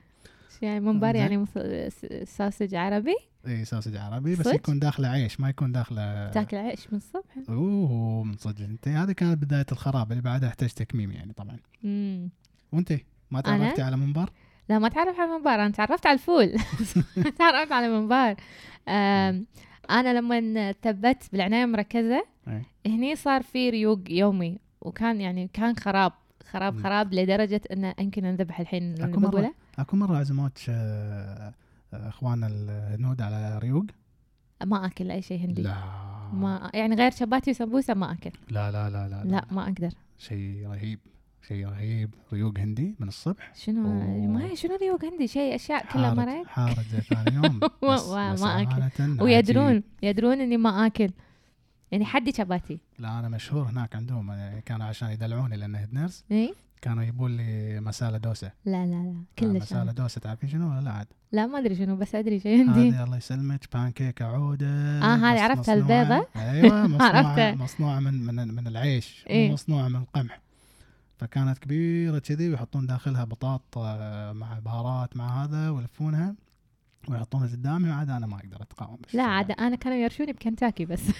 يعني 0.62 0.80
منبار 0.80 1.12
زين. 1.12 1.22
يعني 1.22 1.46
sausage 2.24 2.74
عربي 2.74 3.16
اي 3.46 3.64
ساسج 3.64 3.96
عربي 3.96 4.32
بس 4.36 4.44
صدق؟ 4.44 4.54
يكون 4.54 4.78
داخله 4.78 5.08
عيش 5.08 5.40
ما 5.40 5.48
يكون 5.48 5.72
داخله 5.72 6.30
تاكل 6.30 6.56
عيش 6.56 6.92
من 6.92 6.96
الصبح 6.98 7.36
أوه 7.48 8.22
من 8.24 8.36
صدق 8.36 8.64
أنت 8.64 8.88
هذه 8.88 9.12
كانت 9.12 9.42
بداية 9.42 9.66
الخراب 9.72 10.10
اللي 10.12 10.22
بعدها 10.22 10.48
احتاج 10.48 10.70
تكميم 10.70 11.12
يعني 11.12 11.32
طبعا 11.32 11.56
مم. 11.82 12.30
وأنت 12.72 12.92
ما؟ 13.30 13.40
تعرفتي 13.40 13.82
على 13.82 13.96
منبر؟ 13.96 14.30
لا 14.68 14.78
ما 14.78 14.88
تعرف 14.88 15.20
على 15.20 15.30
المنبار 15.30 15.54
أنا 15.54 15.70
تعرفت 15.70 16.06
على 16.06 16.14
الفول 16.14 16.52
تعرفت 17.38 17.72
على 17.72 17.86
المنبار 17.86 18.36
آم، 18.88 19.46
أنا 19.90 20.18
لما 20.18 20.72
ثبت 20.72 21.28
بالعناية 21.32 21.64
المركزه 21.64 22.24
إيه. 22.48 22.62
هني 22.86 23.16
صار 23.16 23.42
في 23.42 23.70
ريوق 23.70 24.00
يومي 24.08 24.58
وكان 24.80 25.20
يعني 25.20 25.50
كان 25.52 25.76
خراب 25.76 26.12
خراب. 26.50 26.76
خراب 26.82 27.14
لدرجة 27.14 27.60
انه 27.72 27.94
يمكن 27.98 28.24
أنذبح 28.24 28.60
الحين 28.60 28.94
اللي 28.94 29.04
أكو 29.04 29.20
مرة 29.20 29.30
بقوله 29.30 29.54
أكو 29.78 29.96
مرة 29.96 30.16
عزموك 30.16 30.52
آه، 30.68 31.52
آه، 31.94 32.08
اخواننا 32.08 32.46
الهنود 32.46 33.20
على 33.20 33.58
ريوق. 33.58 33.84
ما 34.64 34.86
أكل 34.86 35.10
أي 35.10 35.22
شيء 35.22 35.44
هندي. 35.44 35.62
لا. 35.62 35.74
ما 36.32 36.70
يعني 36.74 36.94
غير 36.96 37.10
شباتي 37.10 37.50
وسمبوسة 37.50 37.94
ما 37.94 38.12
أكل. 38.12 38.30
لا 38.50 38.70
لا 38.70 38.90
لا 38.90 39.08
لا, 39.08 39.24
لا. 39.24 39.44
ما 39.50 39.62
أقدر. 39.62 39.90
شيء 40.18 40.66
رهيب 40.68 40.98
شيء 41.48 41.66
رهيب. 41.68 42.14
ريوق 42.32 42.58
هندي 42.58 42.94
من 42.98 43.08
الصبح. 43.08 43.52
شنو. 43.54 43.82
ما 44.26 44.44
هي 44.44 44.56
شنو 44.56 44.76
ريوق 44.76 45.04
هندي 45.04 45.26
شيء 45.28 45.54
أشياء 45.54 45.86
كلها 45.92 46.04
حار 46.14 46.16
حارج 46.16 46.18
مريت 46.18 46.46
حارج 46.46 46.86
زي 46.92 47.00
ثاني 47.00 47.34
يوم. 47.36 47.60
ما- 47.82 47.94
بس 47.94 48.08
ما- 48.08 48.32
بس 48.32 48.42
ما. 48.42 48.62
أمانةً 48.62 49.22
ويدرون 49.22 49.66
عجيب. 49.66 49.82
يدرون 50.02 50.40
إني 50.40 50.56
ما 50.56 50.86
أكل. 50.86 51.10
يعني 51.92 52.04
حدي 52.04 52.32
شباتي. 52.32 52.78
لا 52.98 53.18
أنا 53.18 53.28
مشهور 53.28 53.62
هناك 53.68 53.96
عندهم 53.96 54.30
يعني 54.30 54.60
كانوا 54.62 54.86
عشان 54.86 55.08
يدلعوني 55.10 55.56
لأن 55.56 55.74
head 55.74 55.94
nurse 55.94 56.24
إي؟ 56.32 56.54
كانوا 56.82 57.04
يبون 57.04 57.36
لي 57.36 57.80
مسالة 57.80 58.18
دوسة. 58.18 58.52
لا 58.64 58.86
لا 58.86 58.90
لا 58.90 58.96
آه، 58.96 59.24
كلش 59.38 59.62
مسالة 59.62 59.82
أنا. 59.82 59.92
دوسة 59.92 60.20
تعرفين 60.20 60.48
شنو؟ 60.50 60.70
ولا 60.70 60.80
لا 60.80 60.90
عاد. 60.90 61.06
لا 61.32 61.46
ما 61.46 61.58
أدري 61.58 61.74
شنو 61.74 61.96
بس 61.96 62.14
أدري 62.14 62.40
شيء 62.40 62.62
هندي 62.62 62.90
هذه 62.90 63.04
الله 63.04 63.16
يسلمك 63.16 63.64
بانكيك 63.74 64.22
عودة. 64.22 64.66
آه، 64.66 65.14
هذه 65.16 65.40
عرفتها 65.42 65.62
مصنوعة- 65.64 65.68
البيضة. 65.90 66.26
أيوه 66.36 66.86
مصنوعة 66.86 67.12
عرفتها. 67.16 67.54
مصنوعة 67.54 68.00
من 68.00 68.14
من 68.34 68.54
من 68.54 68.66
العيش 68.66 69.24
إيه. 69.30 69.46
مو 69.48 69.52
مصنوعة 69.54 69.88
من 69.88 69.96
القمح. 69.96 70.40
فكانت 71.18 71.58
كبيرة 71.58 72.18
كذي 72.18 72.48
ويحطون 72.50 72.86
داخلها 72.86 73.24
بطاط 73.24 73.62
آه، 73.78 74.32
مع 74.32 74.58
بهارات 74.58 75.16
مع 75.16 75.44
هذا 75.44 75.70
ويلفونها 75.70 76.34
ويحطونها 77.08 77.46
قدامي 77.46 77.90
وعاد 77.90 78.10
أنا 78.10 78.26
ما 78.26 78.36
أقدر 78.36 78.62
أتقاوم 78.62 78.98
لا 79.12 79.22
عاد 79.22 79.50
أنا 79.50 79.76
كانوا 79.76 79.98
يرشوني 79.98 80.32
بكنتاكي 80.32 80.84
بس. 80.84 81.00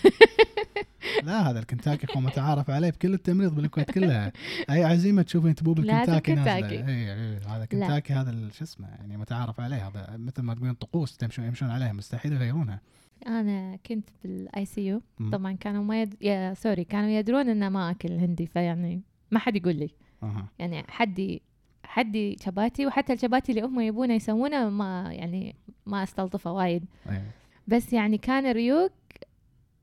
لا 1.22 1.50
هذا 1.50 1.58
الكنتاكي 1.58 2.06
هو 2.16 2.20
متعارف 2.20 2.70
عليه 2.70 2.90
بكل 2.90 3.14
التمريض 3.14 3.54
بالكويت 3.54 3.90
كلها. 3.90 4.32
أي 4.70 4.84
عزيمة 4.84 5.22
تشوفين 5.22 5.54
تبوب 5.54 5.78
الكنتاكي 5.78 6.34
كنتاكي. 6.34 6.84
اي 6.86 7.12
اي 7.12 7.36
هذا 7.36 7.64
كنتاكي 7.64 8.12
هذا 8.12 8.48
شو 8.52 8.64
اسمه 8.64 8.88
يعني 8.88 9.16
متعارف 9.16 9.60
عليه. 9.60 9.88
هذا 9.88 10.16
مثل 10.16 10.42
ما 10.42 10.54
تقولين 10.54 10.74
طقوس 10.74 11.16
تمشون 11.16 11.44
يمشون 11.44 11.70
عليها 11.70 11.92
مستحيل 11.92 12.32
يغيرونها. 12.32 12.80
أنا 13.26 13.78
كنت 13.86 14.08
بال 14.24 14.64
ICU. 14.64 15.02
طبعا 15.32 15.52
كانوا 15.52 15.84
ما 15.84 16.02
يد... 16.02 16.14
يا 16.20 16.54
sorry 16.54 16.84
كانوا 16.84 17.10
يدرون 17.10 17.48
ان 17.48 17.68
ما 17.68 17.90
أكل 17.90 18.12
هندي 18.12 18.46
فيعني 18.46 19.02
ما 19.30 19.38
حد 19.38 19.56
يقول 19.56 19.76
لي. 19.76 19.90
أها. 20.22 20.48
يعني 20.58 20.84
حدي 20.88 21.42
حدي 21.84 22.36
شباتي 22.44 22.86
وحتى 22.86 23.12
الشباتي 23.12 23.52
اللي 23.52 23.62
هم 23.62 23.80
يبونه 23.80 24.14
يسوونه 24.14 24.68
ما 24.68 25.12
يعني 25.12 25.56
ما 25.86 26.02
أستلطفه 26.02 26.52
وايد. 26.52 26.84
أي. 27.10 27.22
بس 27.68 27.92
يعني 27.92 28.18
كان 28.18 28.52
ريوق 28.52 28.92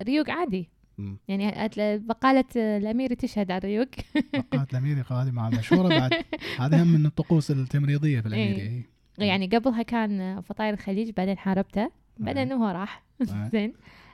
ريوق 0.03 0.29
عادي. 0.29 0.69
مم. 0.97 1.17
يعني 1.27 1.69
بقالة 1.97 2.45
الأميرة 2.55 3.13
تشهد 3.13 3.51
على 3.51 3.57
الريوق 3.57 3.88
بقالة 4.33 4.72
الاميري 4.71 5.03
هذه 5.12 5.31
مع 5.31 5.50
مشهوره 5.50 5.88
بعد 5.88 6.13
هذه 6.59 6.83
هم 6.83 6.88
من 6.88 7.05
الطقوس 7.05 7.51
التمريضية 7.51 8.21
في 8.21 8.27
الاميري 8.27 8.62
إيه. 8.62 8.85
إيه. 9.19 9.27
يعني 9.27 9.47
قبلها 9.47 9.81
كان 9.81 10.41
فطاير 10.41 10.73
الخليج 10.73 11.12
بعدين 11.12 11.38
حاربته 11.38 11.91
بعدين 12.17 12.51
هو 12.51 12.67
راح 12.67 13.03
إيه. 13.21 13.50
زين 13.53 13.73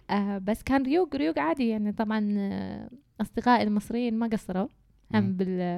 آه 0.10 0.38
بس 0.38 0.64
كان 0.64 0.84
ريوق 0.84 1.16
ريوق 1.16 1.40
عادي 1.40 1.70
يعني 1.70 1.92
طبعا 1.92 2.36
آه، 2.38 2.90
أصدقائي 3.22 3.64
المصريين 3.64 4.20
ما 4.20 4.28
قصروا 4.28 4.68
هم 5.14 5.34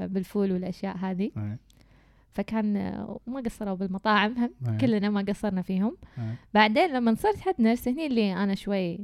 بالفول 0.07 0.51
والأشياء 0.51 0.97
هذه 0.97 1.31
إيه. 1.37 1.59
فكان 2.31 2.77
آه، 2.77 3.19
ما 3.27 3.41
قصروا 3.41 3.73
بالمطاعم 3.73 4.37
هم 4.37 4.51
إيه. 4.67 4.77
كلنا 4.77 5.09
ما 5.09 5.21
قصرنا 5.21 5.61
فيهم 5.61 5.97
إيه. 6.17 6.35
بعدين 6.53 6.93
لما 6.93 7.15
صرت 7.15 7.47
head 7.47 7.55
nurse 7.59 7.87
هني 7.87 8.05
اللي 8.05 8.33
أنا 8.33 8.55
شوي 8.55 8.99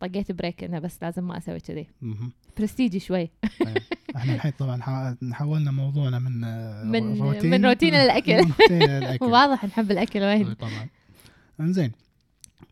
طقيت 0.00 0.32
break 0.32 0.64
إنه 0.64 0.78
بس 0.78 1.02
لازم 1.02 1.24
ما 1.24 1.38
أسوي 1.38 1.60
كذي. 1.60 1.86
برستيجي 2.58 3.00
شوي. 3.00 3.18
إيه. 3.18 3.30
إحنا 4.16 4.34
الحين 4.34 4.52
طبعا 4.58 4.80
حولنا 5.32 5.70
موضوعنا 5.70 6.18
من 6.18 6.44
آه، 6.44 6.84
من- 6.84 7.20
روتين. 7.22 7.50
من 7.50 7.66
روتين 7.66 7.94
للاكل 7.94 8.46
واضح 9.32 9.64
نحب 9.64 9.90
الأكل 9.90 10.20
وايد 10.20 10.54
طبعا. 10.54 10.88
إنزين. 11.60 11.92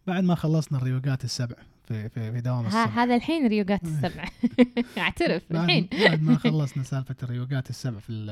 بعد 0.07 0.25
ما 0.25 0.35
خلصنا 0.35 0.79
الريوقات 0.79 1.25
السبع 1.25 1.57
في 1.85 2.09
في, 2.09 2.33
في 2.33 2.41
دوام 2.41 2.67
الصبح 2.67 2.99
هذا 2.99 3.15
الحين 3.17 3.47
ريوقات 3.47 3.85
السبع. 3.85 4.25
أعترف 4.99 5.43
الحين. 5.53 5.89
بعد 5.93 6.23
ما 6.23 6.37
خلصنا 6.45 6.83
سالفة 6.83 7.17
الريوقات 7.23 7.71
السبع 7.71 7.99
في 7.99 8.27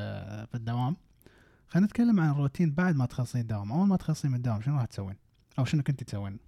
في 0.51 0.55
الدوام 0.55 0.97
خلينا 1.69 1.87
نتكلم 1.87 2.21
عن 2.21 2.31
الروتين 2.31 2.71
بعد 2.75 2.97
ما 2.97 3.07
تخلصين 3.07 3.41
الدوام. 3.41 3.73
أول 3.73 3.87
ما 3.89 3.97
تخلصين 3.97 4.31
من 4.31 4.37
الدوام 4.37 4.63
شنو 4.63 4.77
راح 4.77 4.85
تسوين؟ 4.85 5.17
أو 5.59 5.65
شنو 5.65 5.83
كنت 5.83 6.03
تسوين؟ 6.03 6.39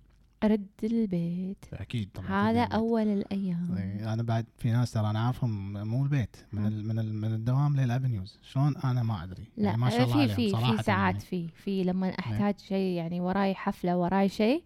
أرد 0.44 0.66
البيت. 0.84 1.64
أكيد 1.72 2.08
طبعا 2.14 2.50
هذا 2.50 2.62
أكيد. 2.62 2.74
أول 2.74 3.02
الأيام. 3.08 3.74
إيه، 3.76 4.12
أنا 4.12 4.22
بعد 4.22 4.46
في 4.58 4.70
ناس 4.70 4.92
ترى 4.92 5.10
أنا 5.10 5.18
عارفهم 5.18 5.72
مو 5.88 6.02
البيت 6.04 6.36
من 6.52 6.66
ال 6.66 6.88
من 6.88 6.98
ال 6.98 7.14
من 7.14 7.34
الدوام 7.34 7.76
للأفنيوز. 7.76 8.38
شلون؟ 8.42 8.76
أنا 8.76 9.02
ما 9.02 9.24
أدري. 9.24 9.44
لا 9.56 9.64
يعني 9.64 9.80
ما 9.80 9.90
شاء 9.90 10.04
الله 10.04 10.26
في 10.26 10.34
في 10.34 10.50
في 10.76 10.82
ساعات 10.82 11.14
يعني. 11.14 11.18
في 11.20 11.48
في 11.48 11.84
لما 11.84 12.18
أحتاج 12.18 12.58
شيء 12.58 12.96
يعني 12.96 13.20
وراي 13.20 13.54
حفلة 13.54 13.96
وراي 13.96 14.28
شيء 14.28 14.62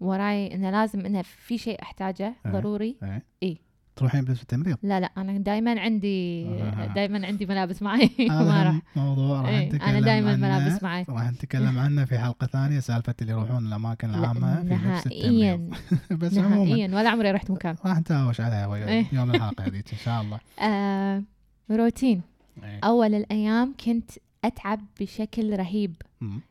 وراي 0.00 0.54
إنه 0.54 0.70
لازم 0.70 1.06
إنه 1.06 1.22
في 1.22 1.58
شيء 1.58 1.82
أحتاجه 1.82 2.34
أه. 2.46 2.50
ضروري. 2.50 2.96
إيه. 3.42 3.67
تروحين 3.98 4.24
بس 4.24 4.36
في 4.36 4.42
التمريض 4.42 4.76
لا 4.82 5.00
لا 5.00 5.06
أنا 5.16 5.38
دائما 5.38 5.80
عندي 5.80 6.46
أها. 6.46 6.86
دائما 6.94 7.26
عندي 7.26 7.46
ملابس 7.46 7.82
معي 7.82 8.10
ما 8.28 8.62
راح 8.62 8.80
موضوع 8.96 9.40
راح 9.40 9.48
إيه. 9.48 9.66
نتكلم 9.68 9.82
أنا 9.82 10.00
دائما 10.00 10.36
ملابس 10.36 10.82
معي 10.82 11.04
راح 11.08 11.30
نتكلم 11.30 11.78
عنه 11.78 12.04
في 12.04 12.18
حلقة 12.18 12.46
ثانية 12.46 12.80
سالفة 12.80 13.14
اللي 13.22 13.32
يروحون 13.32 13.66
الأماكن 13.66 14.08
لا، 14.08 14.18
العامة 14.18 14.62
في 14.62 14.68
نهائيا 14.68 15.54
التمريض 15.54 15.74
بس 16.20 16.38
عموما 16.38 16.64
نهائيا 16.64 16.86
ولا 16.86 17.10
عمري 17.10 17.30
رحت 17.30 17.50
مكان 17.50 17.76
راح 17.86 17.98
نتهاوش 17.98 18.40
عليها 18.40 18.88
إيه. 18.88 19.06
يوم 19.12 19.30
الحلقة 19.30 19.64
هذيك 19.64 19.92
إن 19.92 19.98
شاء 19.98 20.22
الله 20.22 20.40
آه 20.68 21.22
روتين 21.70 22.22
إيه. 22.64 22.80
أول 22.84 23.14
الأيام 23.14 23.74
كنت 23.84 24.10
أتعب 24.44 24.80
بشكل 25.00 25.58
رهيب. 25.58 25.94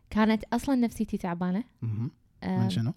كانت 0.10 0.44
أصلا 0.54 0.76
نفسيتي 0.76 1.18
تعبانة. 1.18 1.64
آه 2.44 2.64
من 2.64 2.70
شنو؟ 2.70 2.94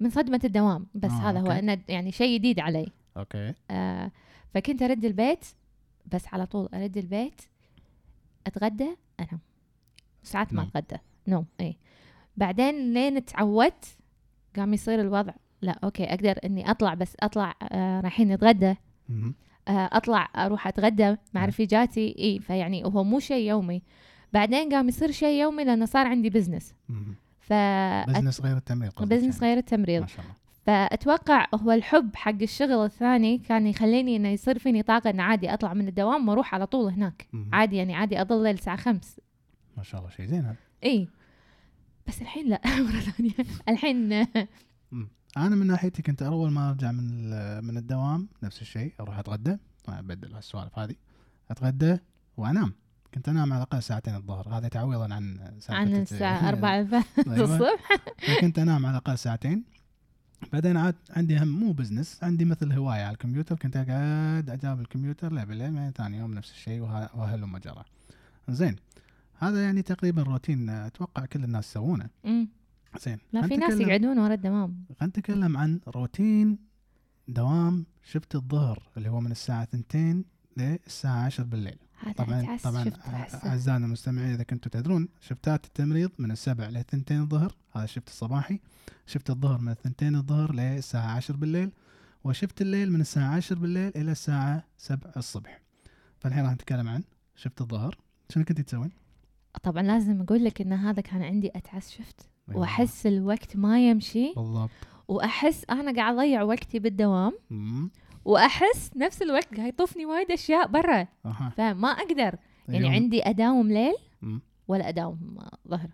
من 0.00 0.10
صدمة 0.10 0.40
الدوام 0.44 0.86
بس 0.94 1.10
آه، 1.10 1.30
هذا 1.30 1.40
هو 1.40 1.46
okay. 1.46 1.58
إنه 1.58 1.78
يعني 1.88 2.12
شيء 2.12 2.38
جديد 2.38 2.60
علي 2.60 2.86
okay 3.16 3.54
آه 3.70 4.10
فكنت 4.54 4.82
أرد 4.82 5.04
البيت 5.04 5.44
بس 6.12 6.26
على 6.32 6.46
طول 6.46 6.68
أرد 6.74 6.96
البيت 6.96 7.40
أتغدى 8.46 8.96
أنام 9.20 9.40
ساعات 10.22 10.52
ما 10.52 10.62
نوم. 10.62 10.70
أتغدى 10.74 11.00
نوم 11.28 11.46
اي 11.60 11.76
بعدين 12.36 12.94
لين 12.94 13.24
تعودت 13.24 13.96
قام 14.56 14.74
يصير 14.74 15.00
الوضع 15.00 15.32
لا 15.62 15.78
okay 15.84 16.04
أقدر 16.04 16.38
إني 16.44 16.70
أطلع 16.70 16.94
بس 16.94 17.16
أطلع 17.20 17.54
آه 17.62 18.00
رايحين 18.00 18.32
نتغدى. 18.32 18.74
آه 19.68 19.88
أطلع 19.92 20.28
أروح 20.36 20.66
أتغدى 20.66 21.08
مع 21.08 21.16
نعم. 21.34 21.44
رفيجاتي 21.44 22.14
اي 22.18 22.38
فيعني 22.38 22.84
هو 22.84 23.04
مو 23.04 23.20
شيء 23.20 23.48
يومي 23.48 23.82
بعدين 24.32 24.72
قام 24.74 24.88
يصير 24.88 25.10
شيء 25.10 25.42
يومي 25.42 25.64
لأنه 25.64 25.84
صار 25.86 26.06
عندي 26.06 26.30
business. 26.30 26.74
ف 27.40 27.52
business 28.08 28.40
غير 28.40 28.56
التمريض 28.56 28.92
business 29.00 29.34
يعني. 29.34 29.46
غير 29.46 29.58
التمريض 29.58 30.00
ما 30.00 30.06
شاء 30.06 30.24
الله 30.24 30.34
فأتوقع 30.66 31.46
هو 31.54 31.72
الحب 31.72 32.16
حق 32.16 32.42
الشغل 32.42 32.84
الثاني 32.84 33.38
كان 33.38 33.66
يخليني 33.66 34.16
إنه 34.16 34.28
يصير 34.28 34.58
فيني 34.58 34.82
طاقة 34.82 35.10
إن 35.10 35.20
عادي 35.20 35.54
أطلع 35.54 35.74
من 35.74 35.88
الدوام 35.88 36.28
وأروح 36.28 36.54
على 36.54 36.66
طول 36.66 36.92
هناك. 36.92 37.28
مهم. 37.32 37.50
عادي 37.52 37.76
يعني 37.76 37.94
عادي 37.94 38.22
أظل 38.22 38.42
ليل 38.42 38.54
الساعة 38.54 38.76
خمس. 38.76 39.20
ما 39.76 39.82
شاء 39.82 40.00
الله 40.00 40.10
شيء 40.12 40.26
زين 40.26 40.44
هذا. 40.44 40.56
اي 40.84 41.08
بس 42.08 42.22
الحين 42.22 42.48
لا 42.48 42.60
مرة 42.86 43.00
ثانية. 43.00 43.32
الحين 43.68 44.12
أنا 45.36 45.56
من 45.56 45.66
ناحيتي 45.66 46.02
كنت 46.02 46.22
أول 46.22 46.50
ما 46.50 46.70
أرجع 46.70 46.92
من 46.92 47.30
من 47.64 47.76
الدوام 47.76 48.28
نفس 48.42 48.62
الشيء 48.62 48.92
أروح 49.00 49.18
أتغدى. 49.18 49.56
طبعاً 49.84 49.98
أبدل 49.98 50.34
هالسوالف 50.34 50.78
هذه. 50.78 50.94
أتغدى 51.50 51.98
وأنام. 52.36 52.72
كنت 53.14 53.28
أنام 53.28 53.52
على 53.52 53.62
الأقل 53.62 53.82
ساعتين 53.82 54.14
الظهر. 54.14 54.48
هذا 54.58 54.68
تعويضا 54.68 55.14
عن 55.14 55.52
عن 55.68 55.94
الساعة 55.94 56.48
4 56.48 56.70
أيوة. 56.74 57.04
الصبح. 57.26 57.96
فكنت 58.18 58.58
أنام 58.58 58.86
على 58.86 58.92
الأقل 58.92 59.18
ساعتين. 59.18 59.64
بعدين 60.52 60.76
عاد 60.76 60.94
عندي 61.10 61.38
هم 61.38 61.48
مو 61.48 61.72
business 61.72 62.24
عندي 62.24 62.44
مثل 62.44 62.72
هواية 62.72 63.02
على 63.02 63.12
الكمبيوتر 63.12 63.56
كنت 63.56 63.76
أقعد 63.76 64.50
أجاب 64.50 64.80
الكمبيوتر 64.80 65.32
لبالليل 65.34 65.72
بعدين 65.72 65.90
ثاني 65.90 66.16
يوم 66.18 66.34
نفس 66.34 66.50
الشيء 66.50 66.80
وه- 66.80 67.16
وهلم 67.16 67.58
جرى 67.58 67.84
زين. 68.48 68.76
هذا 69.38 69.62
يعني 69.62 69.82
تقريبا 69.82 70.22
روتين 70.22 70.70
أتوقع 70.70 71.24
كل 71.26 71.44
الناس 71.44 71.70
يسوونه. 71.70 72.08
زين. 73.04 73.18
لا 73.32 73.46
في 73.48 73.56
ناس 73.56 73.80
يقعدون 73.80 74.18
ورا 74.18 74.34
الدوام. 74.34 74.84
خلينا 75.00 75.06
نتكلم 75.18 75.56
عن 75.56 75.80
روتين 75.88 76.58
دوام 77.28 77.84
shift 78.04 78.34
الظهر 78.34 78.82
اللي 78.96 79.08
هو 79.08 79.20
من 79.20 79.30
الساعة 79.30 79.68
2 79.74 80.24
للساعة 80.56 81.24
10 81.24 81.44
بالليل. 81.44 81.78
طبعا 82.16 82.40
أتعس 82.42 82.62
طبعا 82.62 82.84
شفت 82.84 82.98
أحسه. 82.98 83.48
أعزائنا 83.48 83.86
المستمعين 83.86 84.32
إذا 84.32 84.42
كنتم 84.42 84.70
تدرون 84.70 85.08
شفتات 85.20 85.64
التمريض 85.64 86.10
من 86.18 86.30
السبع 86.30 86.68
للثنتين 86.68 87.20
الظهر 87.20 87.54
هذا 87.72 87.84
الشفت 87.84 88.08
الصباحي 88.08 88.60
شفت 89.06 89.30
الظهر 89.30 89.60
من 89.60 89.68
الثنتين 89.68 90.14
الظهر 90.16 90.54
للساعة 90.54 91.16
10 91.16 91.36
بالليل 91.36 91.70
وشفت 92.24 92.62
الليل 92.62 92.92
من 92.92 93.00
الساعة 93.00 93.34
10 93.36 93.56
بالليل 93.58 93.92
إلى 93.96 94.12
الساعة 94.12 94.64
7 94.78 95.12
الصبح 95.16 95.60
فالحين 96.18 96.44
راح 96.44 96.52
نتكلم 96.52 96.88
عن 96.88 97.02
شفت 97.36 97.60
الظهر 97.60 97.98
شنو 98.30 98.44
كنت 98.44 98.60
تسوين؟ 98.60 98.90
طبعا 99.62 99.82
لازم 99.82 100.20
أقول 100.20 100.44
لك 100.44 100.60
إن 100.60 100.72
هذا 100.72 101.00
كان 101.00 101.22
عندي 101.22 101.50
أتعس 101.54 101.90
شفت 101.90 102.28
أيوة. 102.48 102.60
وأحس 102.60 103.06
الوقت 103.06 103.56
ما 103.56 103.88
يمشي 103.88 104.32
بالضبط 104.36 104.70
وأحس 105.08 105.64
أنا 105.70 105.96
قاعد 105.96 106.14
أضيع 106.14 106.42
وقتي 106.42 106.78
بالدوام 106.78 107.32
مم. 107.50 107.90
وأحس 108.26 108.90
نفس 108.96 109.22
الوقت 109.22 109.54
قاعد 109.56 109.68
يطوفني 109.68 110.06
وايد 110.06 110.30
أشياء 110.30 110.66
برا. 110.66 111.06
فما 111.56 111.88
أقدر. 111.88 112.38
يعني 112.68 112.84
يوم- 112.84 112.92
عندي 112.94 113.28
أداوم 113.28 113.68
ليل. 113.72 113.94
ولا 114.68 114.88
أداوم 114.88 115.38
ظهر. 115.68 115.88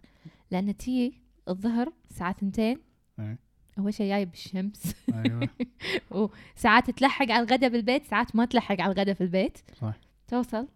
لأن 0.50 0.76
تي 0.76 1.12
الظهر 1.48 1.92
الساعة 2.10 2.30
2 2.38 2.76
إيه. 3.18 3.38
اول 3.78 3.94
شيء 3.94 4.08
جاي 4.08 4.24
بالشمس. 4.24 4.94
أيوه. 5.14 5.48
وساعات 6.56 6.90
تلحق 6.90 7.30
على 7.30 7.44
الغداء 7.46 7.70
بالبيت 7.70 8.04
ساعات 8.04 8.36
ما 8.36 8.44
تلحق 8.44 8.80
على 8.80 8.92
الغداء 8.92 9.14
في 9.14 9.20
البيت. 9.20 9.58
صح. 9.80 9.94
توصل. 10.28 10.68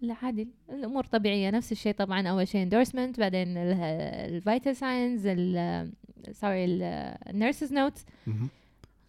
لا 0.00 0.14
عادي. 0.22 0.48
الأمور 0.70 1.04
طبيعية. 1.04 1.50
نفس 1.50 1.72
الشيء 1.72 1.92
طبعا. 1.94 2.28
أول 2.28 2.48
شيء 2.48 2.62
endorsement 2.62 3.20
بعدين 3.20 3.56
ال 3.56 3.76
vital 3.76 4.76
signs 4.76 5.22
sorry 6.32 6.64
ال 7.30 7.36
nurses 7.36 7.72
note. 7.72 7.98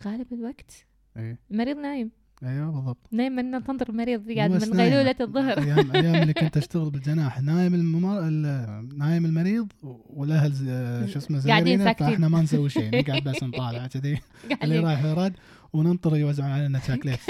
غالب 0.05 0.33
الوقت 0.33 0.85
إيه 1.19 1.37
المريض 1.51 1.77
نايم 1.77 2.11
أيوه 2.43 2.71
بالضبط 2.71 2.97
نايم 3.11 3.31
من 3.35 3.63
تنطر 3.63 3.89
المريض 3.89 4.31
قاعد 4.31 4.51
من 4.51 4.57
نايم. 4.59 4.73
قيلولة 4.93 5.15
الظهر 5.21 5.57
أيام 5.57 5.91
أيام 5.91 6.15
اللي 6.21 6.33
كنت 6.33 6.57
أشتغل 6.57 6.89
بالجناح 6.89 7.41
نايم 7.41 7.73
الممر... 7.73 8.19
ال- 8.27 8.97
نايم 8.97 9.25
المريض 9.25 9.71
والأهل 9.83 10.51
ز- 10.53 11.11
شو 11.11 11.19
اسمه 11.19 11.47
قاعدين 11.47 11.83
ساكتين. 11.83 12.07
فإحنا 12.07 12.27
ما 12.27 12.41
نسوي 12.41 12.69
شيء 12.69 12.99
نقعد 12.99 13.23
بس 13.23 13.43
نطالع 13.43 13.87
كذي 13.87 14.19
اللي 14.63 14.79
رايح 14.79 15.03
يراد 15.05 15.33
وننطر 15.73 16.15
يوزعون 16.17 16.51
علينا 16.51 16.79
شاكليت. 16.79 17.19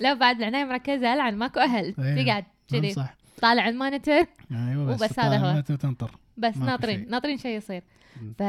لا 0.00 0.14
بعد 0.14 0.36
العناية 0.38 0.64
مركزة 0.64 1.14
ألعن 1.14 1.36
ماكو 1.36 1.60
أهل. 1.60 1.92
تقعد 1.94 2.26
نعم 2.26 2.42
كذي 2.68 2.92
صح 2.92 3.16
طالع 3.42 3.68
ال 3.68 3.75
monitor 3.75 4.24
أيوه 4.52 4.84
بس 4.84 5.02
وبس 5.02 5.18
هذا 5.18 5.36
هو. 5.38 5.60
تنطر 5.60 6.10
بس 6.36 6.56
ناطرين. 6.56 7.10
ناطرين 7.10 7.38
شيء 7.38 7.56
يصير 7.56 7.82
مم. 8.22 8.32
ف 8.38 8.42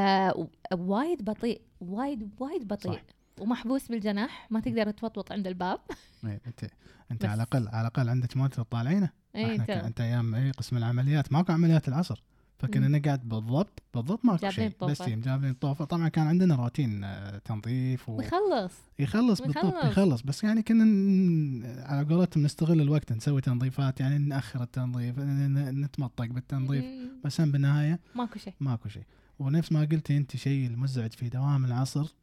وايد 0.73 1.23
بطيء 1.25 1.61
وايد 1.81 2.29
وايد 2.39 2.67
بطيء 2.67 2.91
صح. 2.91 3.01
ومحبوس 3.39 3.87
بالجناح 3.87 4.47
ما 4.51 4.59
تقدر 4.59 4.91
تفطوط 4.91 5.31
عند 5.31 5.47
الباب 5.47 5.79
إيه، 6.25 6.41
انت 6.47 6.69
أنت. 7.11 7.25
على 7.25 7.33
الاقل 7.35 7.67
على 7.67 7.81
الأقل 7.81 8.09
عندك 8.09 8.37
monitor 8.37 8.65
طالعينه 8.65 9.09
اي 9.35 9.55
إحنا 9.61 9.87
انت 9.87 10.01
أيام 10.01 10.35
اي 10.35 10.51
قسم 10.51 10.77
العمليات 10.77 11.31
ماكو 11.33 11.51
عمليات 11.53 11.87
العصر 11.87 12.23
فكنا. 12.59 12.87
نقعد 12.87 13.29
بالضبط 13.29 13.83
بالضبط 13.93 14.25
ماكو 14.25 14.49
شيء 14.49 14.67
بس 14.69 14.73
طوفة. 14.97 15.07
يم 15.11 15.21
جابين 15.21 15.53
طوفة 15.53 15.85
طبعا 15.85 16.07
كان 16.09 16.27
عندنا 16.27 16.55
روتين 16.55 17.03
آه، 17.03 17.37
تنظيف 17.37 18.09
و... 18.09 18.17
ويخلص 18.17 18.73
يخلص 18.99 19.41
بالضبط. 19.41 19.85
يخلص 19.85 20.21
بس 20.21 20.43
يعني 20.43 20.61
كنا 20.63 20.83
ن- 20.83 21.79
على 21.85 22.15
قولتهم 22.15 22.43
نستغل 22.43 22.81
الوقت 22.81 23.13
نسوي 23.13 23.41
تنظيفات 23.41 23.99
يعني 23.99 24.17
نأخر 24.17 24.63
التنظيف 24.63 25.19
نتمطق 25.19 26.25
بالتنظيف 26.25 26.83
مم. 26.85 27.09
بس 27.25 27.41
هم 27.41 27.51
بالنهاية 27.51 27.99
ماكو 28.15 28.39
شيء 28.39 28.53
ماكو 28.59 28.89
شيء 28.89 29.03
ونفس 29.39 29.71
ما 29.71 29.79
قلتي 29.91 30.17
أنت 30.17 30.35
شيء 30.35 30.67
المزعج 30.67 31.11
في 31.11 31.29
دوام 31.29 31.65
العصر 31.65 32.13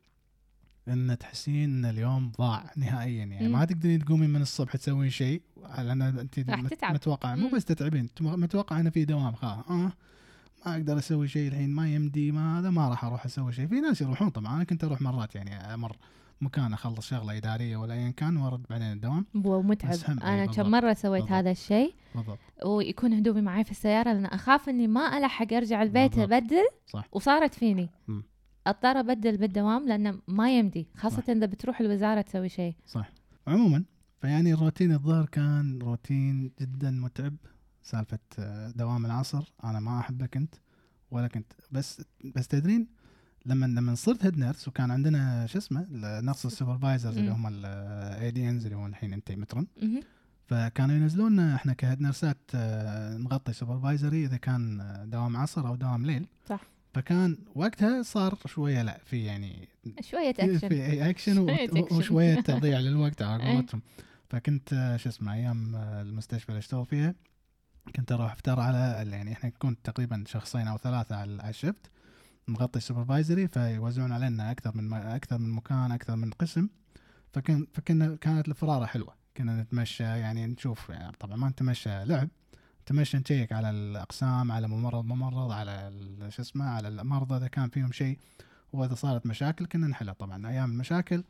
إن 0.89 1.17
تحسين 1.21 1.65
إن 1.71 1.85
اليوم 1.91 2.33
ضاع 2.39 2.71
نهائيا 2.77 3.25
يعني 3.25 3.47
مم. 3.49 3.53
ما 3.53 3.65
تقدرين 3.65 4.05
تقومين 4.05 4.31
من 4.31 4.43
الصبح 4.43 4.77
تسوين 4.77 5.11
شيء 5.11 5.43
لأن 5.79 6.03
انت 6.03 6.39
راح 6.51 6.63
مت- 6.63 6.75
تتعب. 6.75 6.95
متوقع 6.95 7.35
مو. 7.35 7.49
بس 7.49 7.65
تتعبين 7.65 8.03
مت- 8.05 8.23
متوقع 8.23 8.81
انه 8.81 8.91
في 8.91 9.05
دوام 9.05 9.33
خلاص 9.35 9.59
آه 9.71 9.93
ما 10.67 10.73
أقدر 10.77 10.99
أسوي 10.99 11.29
شيء 11.29 11.49
الحين 11.49 11.71
ما 11.71 11.95
يمدي 11.95 12.33
ما 12.33 12.59
هذا 12.59 12.71
ما 12.71 12.89
راح 12.89 13.05
أروح 13.05 13.25
أسوي 13.25 13.53
شيء 13.53 13.67
في 13.67 13.81
ناس 13.81 14.01
يروحون 14.01 14.29
طبعا 14.29 14.57
أنا 14.57 14.65
كنت 14.65 14.85
أروح 14.85 15.03
مرات 15.03 15.35
يعني 15.35 15.55
أمر 15.75 15.97
مكان 16.41 16.73
أخلص 16.73 17.07
شغلة 17.09 17.37
إدارية 17.37 17.77
ولا 17.77 17.95
ايا 17.95 18.11
كان 18.11 18.37
وأرد 18.37 18.63
بعدين 18.71 18.93
الدوام 18.93 19.27
بو 19.35 19.63
متعب 19.63 19.91
بس 19.91 20.11
هم- 20.11 20.19
إيه، 20.23 20.29
أنا 20.35 20.47
بالضبط. 20.47 20.57
كم 20.67 20.71
مرة 20.71 20.93
سويت 20.95 21.23
بالضبط. 21.23 21.33
هذا 21.39 21.51
الشيء 21.51 21.95
بالضبط 22.15 22.39
ويكون 22.67 23.13
هدومي 23.13 23.41
معي 23.41 23.65
في 23.65 23.71
السيارة 23.71 24.13
لأن 24.13 24.27
أخاف 24.27 24.69
إني 24.69 24.87
ما 24.87 25.19
ألحق 25.19 25.53
أرجع 25.53 25.83
البيت. 25.83 26.19
أبدل 26.19 26.65
صح. 26.87 27.09
وصارت 27.13 27.55
فيني 27.55 27.89
مم. 28.09 28.23
أضطر 28.67 29.01
أبدل 29.01 29.37
بالدوام 29.37 29.89
لأنه 29.89 30.19
ما 30.29 30.59
يمدي 30.59 30.87
خاصة 30.97 31.23
صح. 31.23 31.31
إذا 31.31 31.47
بتروح 31.47 31.81
الوزارة 31.81 32.21
تسوي 32.21 32.49
شيء 32.49 32.75
صح 32.87 33.11
عموما 33.47 33.85
فيعني 34.21 34.55
روتين 34.55 34.93
الظهر 34.93 35.27
كان 35.27 35.79
روتين 35.83 36.53
جدا 36.61 36.91
متعب 36.91 37.37
سالفة 37.83 38.19
آه، 38.39 38.71
دوام 38.71 39.07
العصر 39.07 39.53
أنا 39.65 39.81
ما 39.81 39.99
أحبه 40.01 40.27
كنت 40.27 40.55
ولا 41.11 41.29
كنت 41.29 41.53
بس 41.71 42.03
بس 42.35 42.49
تدرين 42.49 42.87
لما 43.47 43.67
لما 43.67 43.95
صرت 43.95 44.25
head 44.25 44.39
nurse 44.39 44.69
وكان 44.69 44.91
عندنا 44.91 45.47
شو 45.47 45.59
اسمه 45.59 45.87
ال 45.91 46.00
nurse 46.00 46.47
ال 46.47 46.53
supervisors 46.53 47.19
اللي. 47.19 47.31
هم 47.31 47.47
ال 47.47 48.31
ADNs 48.31 48.65
اللي 48.65 48.77
هم 48.77 48.87
الحين 48.87 49.13
أنت 49.13 49.33
matron. 49.33 49.67
فكانوا 50.47 50.97
ينزلون 50.97 51.41
إحنا 51.41 51.73
ك 51.73 51.78
head 51.78 52.01
nurse 52.01 52.33
ات 52.33 52.39
آه، 52.55 53.17
نغطي 53.17 53.53
supervisory 53.53 54.25
إذا 54.25 54.37
كان 54.37 54.81
آه، 54.81 55.05
دوام 55.05 55.37
عصر 55.37 55.67
أو 55.69 55.75
دوام 55.75 56.07
ليل 56.07 56.27
صح. 56.47 56.61
فكان 56.95 57.39
وقتها 57.55 58.03
صار 58.03 58.39
شوية 58.47 58.83
لا 58.83 59.01
في 59.05 59.25
يعني 59.25 59.69
شوية 60.01 60.31
اكشن 60.31 60.69
في 60.69 61.11
اكشن. 61.11 61.39
وشوية 61.97 62.41
تضييع 62.51 62.79
للوقت 62.79 63.23
على 63.23 63.43
إيه. 63.43 63.55
قولتهم 63.55 63.83
فكنت 64.29 64.97
شو 64.97 65.09
اسمه 65.09 65.35
أيام 65.35 65.77
آه، 65.77 66.03
المستشفى 66.03 66.49
اللي 66.49 66.59
اشتغل 66.59 66.87
فيها 66.87 67.15
كنت 67.97 68.13
أروح 68.13 68.33
أفتر 68.33 68.61
على 68.61 69.07
يعني 69.11 69.33
إحنا 69.33 69.51
نكون 69.51 69.83
تقريبا 69.83 70.25
شخصين 70.27 70.69
أو 70.69 70.77
ثلاثة 70.77 71.17
على 71.17 71.49
ال 71.49 71.56
shift 71.56 71.91
نغطي 72.49 72.79
ال 72.79 72.85
supervisory 72.85 73.49
فيوزعون 73.49 74.13
علينا 74.13 74.51
أكثر 74.51 74.77
من 74.77 74.93
أكثر 74.93 75.39
من 75.39 75.51
مكان 75.51 75.93
أكثر 75.93 76.17
من 76.17 76.31
قسم 76.31 76.69
فكن 77.33 77.67
فكنا 77.73 78.17
كانت 78.17 78.49
الفرارة 78.49 78.87
حلوة 78.87 79.15
كنا 79.37 79.63
نتمشى 79.63 80.03
يعني 80.03 80.47
نشوف 80.47 80.89
يعني 80.89 81.17
طبعا 81.21 81.37
ما 81.37 81.49
نتمشى 81.49 82.05
لعب 82.05 82.29
نتمشى 82.85 83.19
نشيك 83.19 83.53
على 83.53 83.71
الأقسام 83.71 84.53
على 84.53 84.69
ممرض 84.69 85.05
ممرض 85.05 85.51
على 85.53 85.93
شو 86.29 86.43
اسمه 86.43 86.65
على 86.65 86.89
المرضى 86.89 87.37
إذا 87.37 87.49
كان 87.49 87.69
فيهم 87.69 87.93
شيء 87.93 88.19
وإذا 88.73 88.95
صارت 88.95 89.27
مشاكل 89.27 89.67
كنا 89.67 89.87
نحلها. 89.87 90.13
طبعا 90.15 90.49
أيام 90.49 90.71
المشاكل 90.71 91.25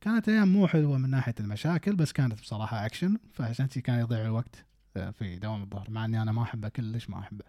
كانت 0.00 0.28
أيام 0.28 0.48
مو 0.48 0.66
حلوة 0.66 0.98
من 0.98 1.10
ناحية 1.10 1.34
المشاكل 1.40 1.96
بس 1.96 2.12
كانت 2.12 2.40
بصراحة 2.40 2.86
اكشن 2.86 3.18
فعشان 3.32 3.66
كان 3.66 4.00
يضيع 4.00 4.24
الوقت 4.24 4.64
آه، 4.96 5.10
في 5.10 5.36
دوام 5.38 5.62
الظهر 5.62 5.90
مع 5.90 6.04
إني 6.04 6.22
أنا 6.22 6.32
ما 6.32 6.42
أحبه 6.42 6.68
كلش 6.68 7.10
ما 7.10 7.18
أحبه. 7.18 7.44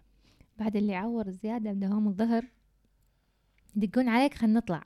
بعد 0.58 0.76
اللي 0.76 0.92
يعور 0.92 1.30
زيادة 1.30 1.72
بدوام 1.72 2.08
الظهر 2.08 2.44
يدقون 3.76 4.08
عليك 4.08 4.34
خلينا 4.34 4.58
نطلع. 4.58 4.84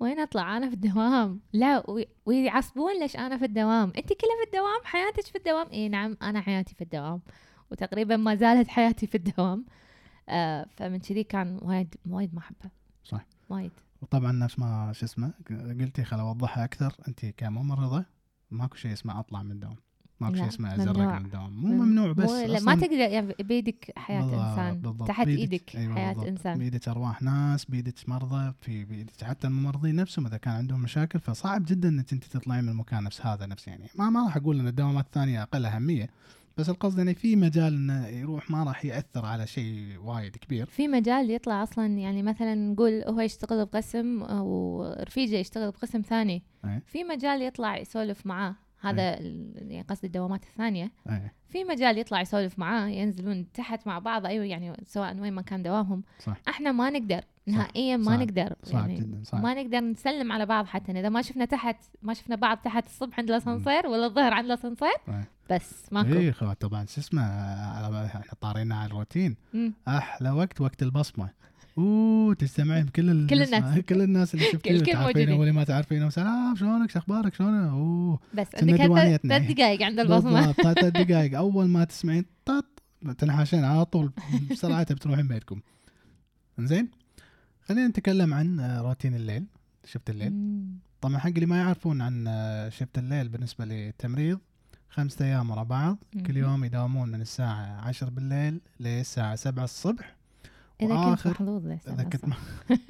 وين 0.00 0.20
أطلع؟ 0.20 0.56
أنا 0.56 0.68
في 0.68 0.74
الدوام. 0.74 1.40
لا 1.52 1.90
وي- 1.90 2.08
ويعصبون 2.26 3.00
ليش 3.00 3.16
أنا 3.16 3.38
في 3.38 3.44
الدوام؟ 3.44 3.92
أنت 3.96 4.08
كلها 4.08 4.36
في 4.44 4.46
الدوام؟ 4.46 4.80
حياتك 4.84 5.26
في 5.26 5.38
الدوام؟ 5.38 5.66
إي 5.72 5.88
نعم 5.88 6.16
أنا 6.22 6.40
حياتي 6.40 6.74
في 6.74 6.84
الدوام. 6.84 7.20
وتقريبا 7.72 8.16
ما 8.16 8.34
زالت 8.34 8.68
حياتي 8.68 9.06
في 9.06 9.14
الدوام. 9.14 9.64
آه 10.28 10.66
فمن 10.76 10.98
كذي 10.98 11.24
كان 11.24 11.58
وايد 11.62 11.94
وايد 12.06 12.34
ما 12.34 12.40
أحبه. 12.40 12.70
صح. 13.04 13.26
وايد. 13.50 13.70
وطبعا 14.02 14.32
نفس 14.32 14.58
ما 14.58 14.92
شو 14.92 15.06
اسمه 15.06 15.32
قلتي 15.80 16.04
خل 16.04 16.20
أوضحها 16.20 16.64
أكثر. 16.64 16.94
أنت 17.08 17.26
كممرضة 17.26 18.04
ماكو 18.50 18.76
شيء 18.76 18.92
اسمه 18.92 19.20
أطلع 19.20 19.42
من 19.42 19.50
الدوام. 19.50 19.76
ماكو 20.20 20.34
شيء 20.34 20.46
اسمه. 20.48 20.74
أزرق 20.74 20.98
من 20.98 21.24
الدوام. 21.24 21.52
مو 21.52 21.68
ممنوع 21.84 22.12
بس 22.12 22.30
مو 22.30 22.36
لا 22.46 22.60
ما 22.60 22.74
تقدر 22.74 22.92
يعني 22.92 23.34
بيدك 23.40 23.92
حياة 23.96 24.20
بالضبط- 24.20 24.40
إنسان. 24.40 24.80
بالضبط. 24.80 25.08
تحت 25.08 25.26
بيدك- 25.26 25.38
إيدك 25.52 25.76
أيوة 25.76 25.94
حياة 25.94 26.08
بالضبط. 26.12 26.26
إنسان. 26.28 26.58
بيدك 26.58 26.88
أرواح 26.88 27.22
ناس 27.22 27.64
بيدك 27.64 28.08
مرضى 28.08 28.52
في 28.60 28.84
بيدك 28.84 29.24
حتى 29.24 29.46
الممرضين 29.46 29.96
نفسهم 29.96 30.26
إذا 30.26 30.36
كان 30.36 30.54
عندهم 30.54 30.80
مشاكل. 30.82 31.20
فصعب 31.20 31.64
جدا 31.64 31.88
إنك 31.88 32.12
أنت 32.12 32.24
تطلعين 32.24 32.64
من 32.64 32.70
المكان 32.70 33.04
نفس 33.04 33.26
هذا 33.26 33.46
نفس 33.46 33.68
يعني. 33.68 33.88
ما 33.94 34.10
ما 34.10 34.24
راح 34.24 34.36
أقول 34.36 34.60
إن 34.60 34.66
الدوامات 34.66 35.04
الثانية 35.06 35.42
أقل 35.42 35.66
أهمية. 35.66 36.08
بس 36.56 36.68
القصد 36.68 36.98
يعني 36.98 37.14
في 37.14 37.36
مجال 37.36 37.74
إنه 37.74 38.06
يروح 38.06 38.50
ما 38.50 38.64
راح 38.64 38.84
يأثر 38.84 39.24
على 39.24 39.46
شيء 39.46 39.98
وايد 40.04 40.36
كبير. 40.36 40.66
في 40.66 40.88
مجال 40.88 41.30
يطلع 41.30 41.62
أصلا 41.62 41.86
يعني 41.86 42.22
مثلا 42.22 42.54
نقول 42.54 43.02
هو 43.06 43.20
يشتغل 43.20 43.64
بقسم 43.66 44.22
ورفيجه 44.22 45.36
يشتغل 45.36 45.70
بقسم 45.70 46.00
ثاني. 46.00 46.42
أي. 46.64 46.80
في 46.86 47.04
مجال 47.04 47.42
يطلع 47.42 47.78
يسولف 47.78 48.26
معاه. 48.26 48.54
هذا 48.82 49.18
ال- 49.18 49.52
يعني 49.70 49.86
قصدي 49.88 50.06
الدوامات 50.06 50.44
الثانية. 50.44 50.90
إيه. 51.08 51.32
في 51.48 51.64
مجال 51.64 51.98
يطلع 51.98 52.20
يسولف 52.20 52.58
معاه 52.58 52.86
ينزلون 52.88 53.52
تحت 53.52 53.86
مع 53.86 53.98
بعض 53.98 54.26
أيوه 54.26 54.44
يعني 54.44 54.76
سواء 54.86 55.16
وين 55.20 55.32
ما 55.32 55.42
كان 55.42 55.62
دوامهم. 55.62 56.02
صح. 56.18 56.36
إحنا 56.48 56.72
ما 56.72 56.90
نقدر 56.90 57.20
نهائيا 57.46 57.96
ما 57.96 58.04
صعب. 58.04 58.20
نقدر 58.20 58.54
صعب 58.62 58.80
يعني 58.80 58.94
جدا 58.94 59.20
صعب. 59.24 59.42
ما 59.42 59.54
نقدر 59.54 59.80
نسلم 59.80 60.32
على 60.32 60.46
بعض 60.46 60.66
حتى. 60.66 60.92
إذا 60.92 61.08
ما 61.08 61.22
شفنا 61.22 61.44
تحت 61.44 61.76
ما 62.02 62.14
شفنا 62.14 62.36
بعض 62.36 62.58
تحت 62.58 62.86
الصبح 62.86 63.18
عند 63.18 63.30
الأسانسير 63.30 63.86
ولا 63.86 64.06
الظهر 64.06 64.32
عند 64.32 64.44
الأسانسير 64.44 64.88
إيه. 65.08 65.28
بس 65.50 65.92
ماكو. 65.92 66.12
اي 66.12 66.32
طبعا 66.60 66.86
شو 66.86 67.00
اسمه 67.00 67.22
على 67.76 68.06
إحنا 68.06 68.22
طارينا 68.40 68.76
على 68.76 68.86
الروتين. 68.86 69.36
مم. 69.54 69.72
أحلى 69.88 70.30
وقت 70.30 70.60
وقت 70.60 70.82
البصمة. 70.82 71.28
أوه 71.78 72.34
تجتمعين 72.34 72.84
بكل 72.84 73.10
ال- 73.10 73.26
كل 73.26 73.42
الناس. 73.42 73.78
كل 73.78 74.02
الناس 74.02 74.34
اللي 74.34 74.44
شفتيه 74.52 74.70
الكل 74.70 74.92
تعرفينه 74.92 75.06
موجودين. 75.06 75.32
واللي 75.32 75.52
ما 75.52 75.64
تعرفينه. 75.64 76.08
سلام 76.08 76.54
شلونك؟ 76.56 76.90
شو 76.90 76.98
أخبارك؟ 76.98 77.34
شلون؟ 77.34 77.54
أوه. 77.54 78.18
بس 78.34 78.46
عندك. 78.54 78.76
ثلاث 79.22 79.50
دقائق 79.52 79.82
عند 79.82 80.00
البصمة. 80.00 80.46
بالضبط 80.46 80.60
ثلاث 80.60 80.84
دقائق 80.84 81.36
أول 81.36 81.68
ما 81.68 81.84
تسمعين 81.84 82.24
طط 82.44 82.82
تنحاشين 83.18 83.64
على 83.64 83.84
طول 83.84 84.12
بسرعة 84.50 84.94
بتروحين 84.94 85.28
بيتكم. 85.28 85.60
زين 86.58 86.88
خلينا 87.62 87.88
نتكلم 87.88 88.34
عن 88.34 88.60
آه، 88.60 88.80
روتين 88.80 89.14
الليل. 89.14 89.44
شفت 89.84 90.10
الليل. 90.10 90.32
طبعا 91.00 91.18
حق 91.18 91.28
اللي 91.28 91.46
ما 91.46 91.56
يعرفون 91.58 92.00
عن 92.00 92.24
آه، 92.28 92.68
شفت 92.68 92.98
الليل 92.98 93.28
بالنسبة 93.28 93.64
للتمريض 93.64 94.38
خمسة 94.88 95.24
أيام 95.24 95.50
ورا 95.50 95.62
بعض. 95.62 95.98
كل. 96.26 96.36
يوم 96.36 96.64
يداومون 96.64 97.08
من 97.08 97.20
الساعة 97.20 97.80
10 97.80 98.10
بالليل 98.10 98.60
للساعه 98.80 99.34
7 99.36 99.64
الصبح. 99.64 100.16
إذا 100.86 100.94
كنت 101.14 101.20
وآخر- 101.20 101.26
محظوظ 101.30 101.66
ليش 101.66 101.80
إذا 101.88 102.02
كنت 102.04 102.24
ما 102.28 102.36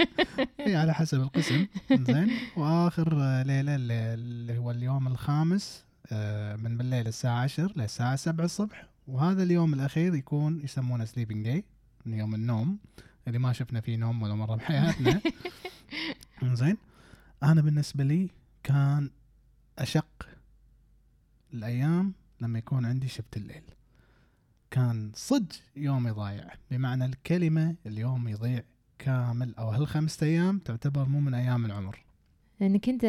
هي 0.66 0.76
على 0.76 0.94
حسب 0.94 1.20
القسم. 1.20 1.66
زين 2.12 2.30
وآخر 2.56 3.14
ليلة 3.42 3.74
اللي 3.74 4.14
اللي 4.14 4.58
هو 4.58 4.70
اليوم 4.70 5.06
الخامس 5.06 5.84
آه، 6.12 6.56
من 6.56 6.76
بالليل 6.78 7.06
الساعة 7.08 7.40
10 7.42 7.72
للساعة 7.76 8.16
7 8.16 8.44
الصبح. 8.44 8.86
وهذا 9.08 9.42
اليوم 9.42 9.74
الأخير 9.74 10.14
يكون 10.14 10.60
يسمونه 10.64 11.04
سليبنج 11.04 11.44
داي 11.44 11.64
يوم 12.06 12.34
النوم. 12.34 12.78
اللي 13.28 13.38
ما 13.38 13.52
شفنا 13.52 13.80
فيه 13.80 13.96
نوم 13.96 14.22
ولا 14.22 14.34
مرة 14.34 14.56
بحياتنا. 14.56 15.20
زين 16.52 16.76
أنا 17.42 17.60
بالنسبة 17.62 18.04
لي 18.04 18.30
كان 18.62 19.10
أشق 19.78 20.28
الأيام 21.54 22.12
لما 22.40 22.58
يكون 22.58 22.84
عندي 22.86 23.08
شفت 23.08 23.36
الليل. 23.36 23.62
كان 24.72 25.12
صدق 25.14 25.54
يومي 25.76 26.10
ضايع 26.10 26.52
بمعنى 26.70 27.04
الكلمة 27.04 27.74
اليوم 27.86 28.28
يضيع 28.28 28.62
كامل 28.98 29.54
أو 29.58 29.68
هالخمسة 29.70 30.26
أيام 30.26 30.58
تعتبر 30.58 31.04
مو 31.08 31.20
من 31.20 31.34
أيام 31.34 31.64
العمر. 31.66 32.04
لأنك 32.60 32.88
أنت 32.88 33.04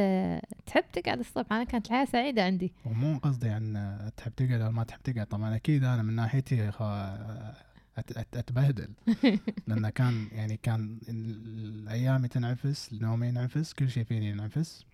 تحب 0.65 0.84
تقعد 0.93 1.19
الصبح. 1.19 1.54
أنا 1.54 1.63
كانت 1.63 1.86
الحياة 1.86 2.06
سعيدة 2.06 2.43
عندي. 2.45 2.73
ومو 2.86 3.17
قصدي 3.17 3.49
عن 3.49 3.99
تحب 4.17 4.32
تقعد 4.36 4.52
ولا 4.62 4.69
ما 4.69 4.84
تحب 4.84 5.02
تقعد. 5.02 5.28
طبعا 5.28 5.56
أكيد 5.56 5.84
أنا 5.84 6.04
من 6.04 6.13
ناحيتي 6.15 6.71
أتبهدل. 8.34 8.89
لأن 9.67 9.89
كان 9.89 10.28
يعني 10.32 10.58
كان 10.58 10.99
ال- 11.10 11.84
الأيام 11.84 12.26
تنعفس 12.26 12.93
نومي 12.93 13.28
ينعفس 13.28 13.73
كل 13.73 13.89
شيء 13.89 14.04
فيني 14.04 14.30
ينعفس. 14.30 14.86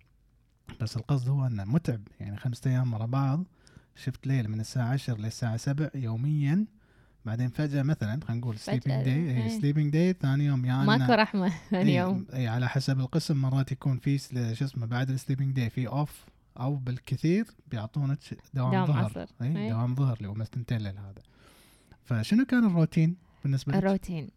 بس 0.80 0.96
القصد 0.96 1.28
هو 1.28 1.46
أنه 1.46 1.64
متعب. 1.64 2.00
يعني 2.20 2.36
خمسة 2.36 2.70
أيام 2.70 2.92
ورا 2.94 3.06
بعض 3.06 3.44
shift 3.96 4.26
ليل 4.26 4.48
من 4.48 4.60
الساعة 4.60 4.92
10 4.92 5.16
للساعة 5.16 5.56
7 5.56 5.90
يوميا 5.94 6.66
بعدين 7.24 7.48
فجأة 7.48 7.82
مثلا 7.82 8.20
خلينا 8.24 8.40
نقول 8.40 8.58
sleeping 8.58 9.04
day 9.04 9.14
إيه. 9.14 9.48
sleeping 9.48 9.92
day 9.92 10.12
ثاني 10.12 10.44
يوم 10.44 10.64
يا 10.64 10.74
ماكو 10.74 11.12
رحمة 11.12 11.52
ثاني 11.70 11.94
يوم 11.94 12.26
اي 12.34 12.48
على 12.48 12.68
حسب 12.68 13.00
القسم 13.00 13.36
مرات 13.36 13.72
يكون 13.72 13.98
في 13.98 14.18
شو 14.54 14.64
اسمه 14.64 14.86
بعد 14.86 15.10
ال 15.10 15.15
sleeping 15.15 15.56
day 15.56 15.70
في 15.70 15.88
off 15.88 16.24
أو 16.60 16.76
بالكثير 16.76 17.46
بيعطونك 17.70 18.18
دوام, 18.54 18.70
دوام 18.70 18.86
ظهر 18.86 19.04
عصر. 19.04 19.26
اي 19.42 19.56
إي. 19.56 19.70
دوام 19.70 19.94
ظهر 19.94 20.16
اللي 20.16 20.28
هو 20.28 20.34
ليل 20.78 20.98
هذا 20.98 21.22
فشنو 22.04 22.44
كان 22.44 22.64
الروتين 22.64 23.16
بالنسبة 23.44 23.72
لك؟ 23.72 23.78
الروتين 23.78 24.28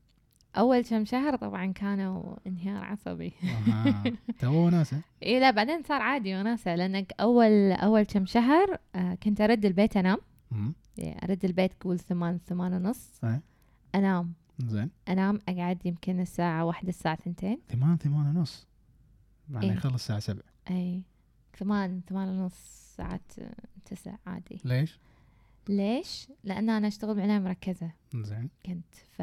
أول 0.58 0.82
كم 0.82 1.06
شهر 1.06 1.36
طبعا 1.36 1.66
كانوا 1.72 2.36
انهيار 2.48 2.84
عصبي. 2.84 3.34
تو 4.40 4.66
وناسة. 4.66 5.02
اي 5.24 5.40
لا 5.40 5.52
بعدين 5.52 5.84
صار 5.84 6.02
عادي 6.02 6.36
وناسة 6.36 6.76
لأنك 6.76 7.14
أول 7.20 7.72
أول 7.72 8.04
كم 8.04 8.26
شهر 8.26 8.78
آه 8.96 9.16
كنت 9.16 9.42
أرد 9.42 9.66
البيت 9.66 9.98
أنام. 9.98 10.18
يعني 10.98 11.24
أرد 11.24 11.46
البيت 11.46 11.84
قول 11.84 12.00
ثمان 12.00 12.40
ثمان 12.48 12.74
ونص. 12.74 13.24
إيه. 13.24 13.42
أنام. 13.96 14.34
زين. 14.60 14.90
أنام 15.10 15.40
أقعد 15.50 15.86
يمكن 15.86 16.20
الساعة 16.20 16.66
واحدة 16.66 16.90
الساعة 16.90 17.16
ثنتين 17.16 17.60
ثمان 17.70 17.98
ثمان 17.98 18.38
ونص. 18.38 18.68
يعني 19.50 19.66
إيه. 19.66 19.72
يخلص 19.74 19.94
الساعة 19.94 20.20
7 20.20 20.44
اي 20.70 21.02
ثمان 21.58 22.02
ثمان 22.10 22.28
ونص 22.28 22.56
ساعات 22.98 23.32
تسع 23.86 24.16
عادي. 24.28 24.62
ليش؟ 24.66 25.00
ليش؟ 25.70 26.28
لأن 26.44 26.70
أنا 26.70 26.88
أشتغل 26.88 27.16
بعناية 27.16 27.40
مركزة. 27.40 27.92
زين. 28.16 28.50
كنت. 28.66 28.96
ف 29.18 29.22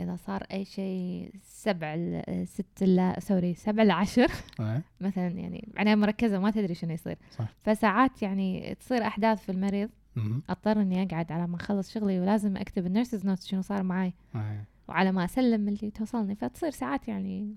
إذا 0.00 0.16
صار 0.16 0.42
أي 0.52 0.64
شيء 0.64 1.30
سبع 1.42 1.96
ست 2.44 2.82
لا 2.82 3.20
sorry 3.20 3.54
سبع 3.54 3.82
لعشر 3.82 4.30
إيه. 4.60 4.82
مثلا 5.00 5.28
يعني 5.28 5.68
عناية 5.76 5.94
مركزة 5.94 6.38
ما 6.38 6.50
تدري 6.50 6.74
شنو 6.74 6.92
يصير 6.92 7.18
صح. 7.38 7.48
فساعات 7.62 8.22
يعني 8.22 8.74
تصير 8.74 9.06
أحداث 9.06 9.42
في 9.42 9.52
المريض 9.52 9.90
أمم، 10.16 10.42
أضطر 10.48 10.80
إني 10.80 11.02
أقعد 11.02 11.32
على 11.32 11.46
ما 11.46 11.56
أخلص 11.56 11.92
شغلي 11.94 12.20
ولازم 12.20 12.56
أكتب 12.56 12.86
ال 12.86 12.92
nurses 12.92 13.26
note 13.26 13.42
شنو 13.42 13.62
صار 13.62 13.82
معي 13.82 14.14
إيه. 14.34 14.64
وعلى 14.88 15.12
ما 15.12 15.24
أسلم 15.24 15.68
اللي 15.68 15.90
توصلني 15.90 16.34
فتصير 16.34 16.70
ساعات 16.70 17.08
يعني 17.08 17.56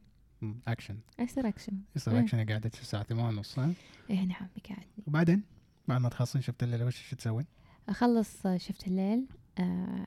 اكشن 0.68 0.98
يصير 1.20 1.48
أكشن 1.48 1.78
يصير. 1.96 2.20
اكشن 2.20 2.46
قاعدة 2.46 2.72
الساعة 2.82 3.04
8 3.04 3.24
ونص 3.28 3.60
إيه؟ 3.60 3.74
إيه 4.10 4.20
نعم 4.26 4.48
قاعدني 4.70 5.04
وبعدين 5.08 5.44
بعد 5.88 6.02
ما 6.02 6.10
تخلصين 6.10 6.42
shift 6.42 6.64
الليل 6.64 6.84
وش 6.84 7.10
شو 7.10 7.16
تسوين؟ 7.16 7.46
أخلص 7.90 8.48
shift 8.48 8.88
الليل 8.88 9.26
آه 9.60 10.06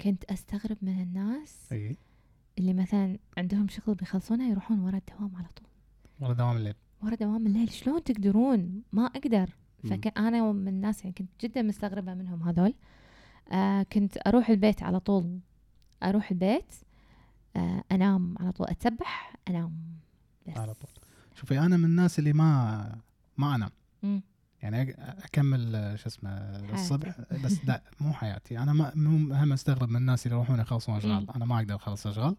كنت 0.00 0.24
أستغرب 0.24 0.76
من 0.82 1.02
الناس 1.02 1.72
أي. 1.72 1.96
اللي 2.58 2.74
مثلا 2.74 3.18
عندهم 3.38 3.68
شغل 3.68 3.94
بيخلصونه 3.94 4.50
يروحون 4.50 4.78
ورا 4.80 4.96
الدوام 4.96 5.36
على 5.36 5.46
طول. 5.56 5.68
ورا 6.20 6.32
دوام 6.32 6.56
الليل. 6.56 6.74
ورا 7.02 7.14
دوام 7.14 7.46
الليل. 7.46 7.70
شلون 7.70 8.04
تقدرون؟ 8.04 8.82
ما 8.92 9.06
أقدر. 9.06 9.56
مم. 9.84 9.90
فكان 9.90 10.26
أنا 10.26 10.52
من 10.52 10.68
الناس 10.68 11.04
يعني 11.04 11.14
كنت 11.18 11.30
جدا 11.40 11.62
مستغربة 11.62 12.14
منهم 12.14 12.42
هذول. 12.42 12.74
آه 13.52 13.82
كنت 13.82 14.18
أروح 14.26 14.50
البيت 14.50 14.82
على 14.82 15.00
طول. 15.00 15.38
أروح 16.02 16.30
البيت 16.30 16.74
آه 17.56 17.84
أنام 17.92 18.38
على 18.40 18.52
طول. 18.52 18.66
أتسبح 18.66 19.36
أنام. 19.48 19.76
بس. 20.46 20.56
على 20.56 20.74
طول. 20.74 20.90
شوفي 21.34 21.58
أنا 21.58 21.76
من 21.76 21.84
الناس 21.84 22.18
اللي 22.18 22.32
ما 22.32 22.98
ما 23.36 23.54
أنام. 23.54 23.70
مم. 24.02 24.22
يعني 24.62 24.90
أكمل 25.24 25.94
شو 25.98 26.08
اسمه 26.08 26.30
الصبح 26.74 27.20
بس 27.44 27.64
لا 27.64 27.82
مو 28.00 28.12
حياتي. 28.12 28.58
أنا 28.58 28.72
ما 28.72 28.92
مو 28.94 29.34
هم 29.34 29.52
أستغرب 29.52 29.88
من 29.88 29.96
الناس 29.96 30.26
اللي 30.26 30.36
يروحون 30.36 30.60
يخلصون 30.60 30.96
أشغال. 30.96 31.30
أنا 31.30 31.44
ما 31.44 31.58
أقدر 31.58 31.76
أخلص 31.76 32.06
أشغال. 32.06 32.36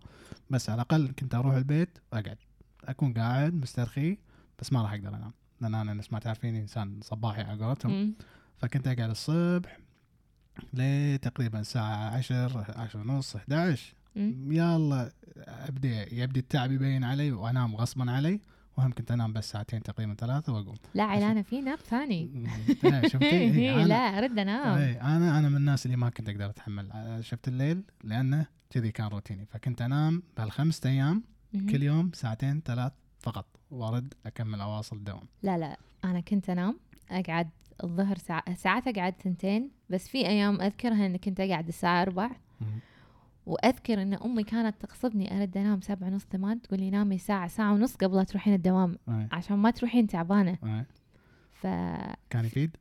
بس 0.50 0.70
على 0.70 0.76
الأقل 0.76 1.12
كنت 1.20 1.36
أروح 1.36 1.56
البيت 1.56 1.98
وأقعد. 2.14 2.38
أكون 2.84 3.14
قاعد 3.14 3.54
مسترخي 3.54 4.18
بس 4.60 4.74
ما 4.74 4.82
راح 4.82 4.94
أقدر 4.94 5.10
أنام. 5.10 5.34
لأن 5.62 5.76
أنا 5.76 5.94
نفس 5.94 6.14
ما 6.14 6.20
تعرفين 6.20 6.56
إنسان 6.56 7.00
صباحي 7.02 7.42
على 7.42 7.66
قولتهم. 7.66 8.14
فكنت 8.58 8.88
أقعد 8.88 9.10
الصبح 9.10 9.80
لتقريبا 10.74 11.60
الساعة 11.60 12.10
10 12.10 12.66
10 12.78 13.00
ونص 13.00 13.36
11 13.36 13.94
مم. 14.16 14.52
يلا 14.52 15.12
أبدي 15.38 16.22
يبدي 16.22 16.40
التعب 16.40 16.72
يبين 16.72 17.04
علي 17.04 17.32
وأنام 17.32 17.76
غصبا 17.76 18.12
علي. 18.12 18.40
وهم 18.80 18.92
كنت 18.92 19.12
أنام 19.12 19.34
بس 19.34 19.52
ساعتين 19.52 19.84
تقريبا 19.84 20.14
ثلاثة 20.14 20.54
وأقوم. 20.54 20.76
لا 20.94 21.04
علانا 21.04 21.42
في 21.42 21.62
ناب 21.62 21.80
ثاني. 21.80 22.48
إيه، 22.84 23.08
شفتي؟ 23.08 23.26
إيه، 23.26 23.52
إيه، 23.78 23.84
لا 23.84 23.96
أرد 23.96 24.40
أنام. 24.40 24.78
أنا 24.78 25.40
أنا 25.40 25.50
من 25.50 25.58
الناس 25.58 25.86
اللي 25.86 25.98
ما 25.98 26.10
كنت 26.10 26.30
أقدر 26.30 26.50
أتحمل. 26.50 27.18
شفت 27.22 27.48
الليل؟ 27.48 27.84
لأنه 28.04 28.46
كذي 28.70 28.92
كان 28.92 29.08
روتيني. 29.08 29.46
فكنت 29.46 29.82
أنام 29.82 30.24
بهالخمسة 30.38 30.90
أيام 30.90 31.24
مهم. 31.54 31.70
كل 31.70 31.84
يوم 31.84 32.12
ساعتين 32.14 32.62
ثلاث 32.66 32.92
فقط 33.20 33.46
وأرد 33.72 34.14
أكمل 34.26 34.62
أواصل 34.62 34.96
الدوام. 34.96 35.28
لا 35.44 35.58
لا 35.58 35.78
أنا 36.06 36.20
كنت 36.20 36.50
أنام 36.50 36.80
أقعد 37.12 37.50
الظهر 37.84 38.18
ساعات 38.56 38.88
أقعد 38.88 39.14
ثنتين 39.24 39.72
بس 39.90 40.08
في 40.08 40.28
أيام 40.28 40.62
أذكرها 40.62 41.06
اني 41.06 41.18
كنت 41.18 41.40
أقعد 41.40 41.68
الساعة 41.68 42.02
أربع. 42.02 42.30
وأذكر 43.50 44.02
إن 44.02 44.14
أمي 44.14 44.44
كانت 44.44 44.76
تغصبني 44.82 45.38
أرد 45.38 45.58
أنام 45.58 45.82
سبعة 45.82 46.08
ونص 46.08 46.26
ثمان 46.26 46.62
تقول 46.62 46.80
لي 46.80 46.90
نامي 46.90 47.18
ساعة 47.18 47.48
ساعة 47.48 47.74
ونص 47.74 47.96
قبل 47.96 48.16
لا 48.16 48.24
تروحين 48.24 48.54
الدوام 48.54 48.98
إيه، 49.10 49.28
عشان 49.32 49.58
ما 49.58 49.72
تروحين 49.72 50.08
تعبانة. 50.08 50.58
إيه. 50.64 50.86
فما 51.54 52.16
كان 52.30 52.46
يفيد؟ 52.46 52.78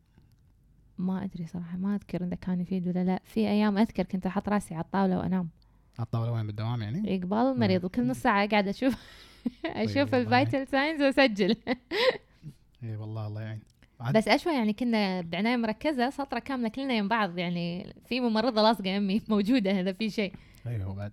أدري 1.00 1.46
صراحة 1.46 1.76
ما 1.76 1.94
أذكر 1.94 2.24
إذا 2.24 2.34
كان 2.34 2.60
يفيد 2.60 2.88
ولا 2.88 3.04
لا. 3.04 3.20
في 3.24 3.40
أيام 3.40 3.78
أذكر 3.78 4.02
كنت 4.02 4.26
أحط 4.26 4.48
راسي 4.48 4.74
على 4.74 4.84
الطاولة 4.84 5.18
وأنام. 5.18 5.48
على 5.98 6.06
الطاولة 6.06 6.32
وين؟ 6.32 6.46
بالدوام 6.46 6.82
يعني؟ 6.82 7.18
قبال 7.18 7.38
المريض 7.38 7.84
وكل 7.84 8.06
نص 8.06 8.18
ساعة 8.18 8.44
أقعد 8.44 8.68
أشوف 8.68 8.94
أشوف 9.66 10.14
والله. 10.14 10.18
ال 10.18 10.26
vital 10.26 10.66
signs 10.66 11.02
وأسجل. 11.02 11.56
اي 12.82 12.96
والله 12.96 13.26
الله 13.26 13.40
يعين. 13.40 13.60
بس 14.14 14.28
أشوى 14.28 14.52
يعني 14.54 14.72
كنا 14.72 15.20
بعناية 15.20 15.56
مركزة 15.56 16.10
سطرة 16.10 16.38
كاملة 16.38 16.68
كلنا 16.68 16.94
يم 16.94 17.08
بعض 17.08 17.38
يعني 17.38 17.94
في 18.08 18.20
ممرضة 18.20 18.62
لاصقة 18.62 18.88
يمي 18.88 19.22
موجودة 19.28 19.80
هذا 19.80 19.92
في 19.92 20.10
شيء. 20.10 20.32
أيوه 20.68 20.94
بعد 20.94 21.12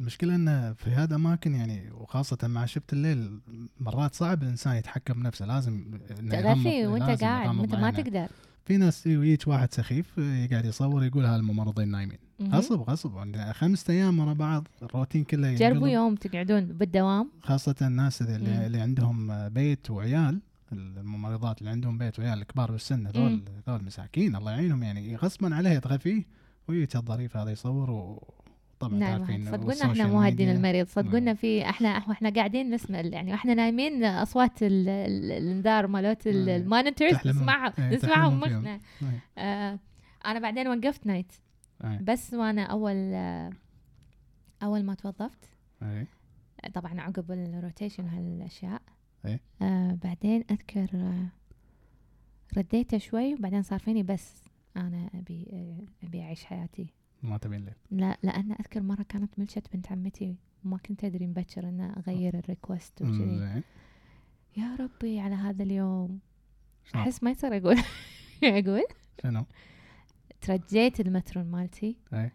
المشكلة 0.00 0.34
انه 0.34 0.72
في 0.72 0.90
هذا 0.90 1.14
أماكن 1.14 1.54
يعني 1.54 1.90
وخاصة 1.90 2.38
مع 2.42 2.66
shift 2.66 2.92
الليل 2.92 3.40
مرات 3.80 4.14
صعب 4.14 4.42
الإنسان 4.42 4.76
يتحكم 4.76 5.14
بنفسه 5.14 5.46
لازم 5.46 5.98
تغفي 6.30 6.86
وأنت 6.86 7.22
قاعد 7.22 7.58
انت 7.58 7.74
ما. 7.74 7.90
تقدر 7.90 8.26
في 8.64 8.76
ناس 8.76 9.06
يجيك 9.06 9.48
واحد 9.48 9.74
سخيف 9.74 10.18
يقعد 10.18 10.64
يصور 10.64 11.04
يقول 11.04 11.24
هالممرضين 11.24 11.88
نايمين. 11.88 12.18
غصب 12.42 12.80
غصب 12.80 13.18
عندنا 13.18 13.52
خمسة 13.52 13.92
أيام 13.94 14.18
ورا 14.18 14.32
بعض 14.32 14.68
الروتين 14.82 15.24
كله 15.24 15.54
جربوا. 15.54 15.88
يوم 15.88 16.14
تقعدون 16.14 16.64
بالدوام 16.64 17.30
خاصة 17.40 17.74
الناس 17.82 18.22
اللي, 18.22 18.50
مم. 18.50 18.60
اللي 18.66 18.80
عندهم 18.80 19.48
بيت 19.48 19.90
وعيال 19.90 20.40
الممرضات 20.72 21.58
اللي 21.58 21.70
عندهم 21.70 21.98
بيت 21.98 22.18
وعيال 22.18 22.44
كبار 22.44 22.72
بالسن 22.72 23.06
هذول. 23.06 23.42
هذول 23.68 23.84
مساكين 23.84 24.36
الله 24.36 24.50
يعينهم 24.52 24.82
يعني 24.82 25.16
غصبا 25.16 25.54
عليه 25.54 25.78
تغفيه 25.78 26.26
ويجي 26.68 26.98
الظريف 26.98 27.36
هذا 27.36 27.50
يصور 27.50 28.18
وطبعا 28.82 28.98
نعم 28.98 29.16
تعرفين 29.18 29.44
صدقونا 29.50 29.92
إحنا 29.92 30.06
مو 30.06 30.20
هادين. 30.20 30.50
المريض 30.50 30.86
صدقونا 30.86 31.20
نعم. 31.20 31.34
في 31.34 31.68
إحنا 31.68 31.88
إحنا 31.88 32.30
قاعدين 32.30 32.70
نسمع 32.70 33.00
يعني 33.00 33.30
وإحنا 33.32 33.54
نايمين 33.54 34.04
أصوات 34.04 34.62
ال- 34.62 34.88
ال- 34.88 35.32
الانذار 35.32 35.86
مالت 35.86 36.26
ال- 36.26 36.48
إيه. 36.48 36.56
ال 36.56 36.63
monitors. 36.63 37.26
نسمعها 37.28 37.90
نسمعهم. 37.94 38.40
مخنا. 38.40 38.80
آه 39.38 39.78
أنا 40.26 40.38
بعدين 40.38 40.68
وقفت 40.68 41.06
night 41.06 41.32
إيه. 41.84 41.98
بس 42.02 42.34
وأنا 42.34 42.62
أول 42.62 43.14
أول 44.62 44.82
ما 44.84 44.94
توظفت 44.94 45.44
إيه. 45.82 46.06
طبعا 46.74 47.00
عقب 47.00 47.30
ال 47.32 47.40
rotation 47.40 48.04
وهالأشياء 48.04 48.82
إيه. 49.26 49.40
آه 49.62 49.98
بعدين 50.04 50.44
أذكر 50.50 50.88
آه 50.94 51.26
رديته 52.56 52.98
شوي 52.98 53.34
وبعدين 53.34 53.62
صار 53.62 53.78
فيني 53.78 54.02
بس 54.02 54.34
أنا 54.76 55.10
أبي 55.14 55.46
آه 55.52 56.06
أبي 56.06 56.22
أعيش 56.22 56.44
حياتي 56.44 56.86
ما 57.22 57.38
تبين 57.38 57.64
ليل 57.64 57.74
لا 57.90 58.16
لأن 58.22 58.52
أذكر 58.52 58.82
مرة 58.82 59.02
كانت 59.02 59.38
ملچة 59.38 59.66
بنت 59.74 59.92
عمتي 59.92 60.36
وما 60.64 60.78
كنت 60.78 61.04
أدري 61.04 61.26
مبكر 61.26 61.68
ان 61.68 61.80
اغير 61.80 62.38
ال 62.38 62.46
request 62.46 63.02
وكذي. 63.02 63.62
يا 64.56 64.76
ربي 64.80 65.20
على 65.20 65.34
هذا 65.34 65.62
اليوم؟ 65.62 66.18
أحس 66.94 67.22
ما 67.22 67.30
يصير 67.30 67.56
أقول. 67.56 67.76
أقول؟ 68.44 68.82
شنو؟ 69.22 69.44
ترجيت 70.40 71.00
المترون 71.00 71.44
مالتي. 71.44 71.96
إي. 72.14 72.30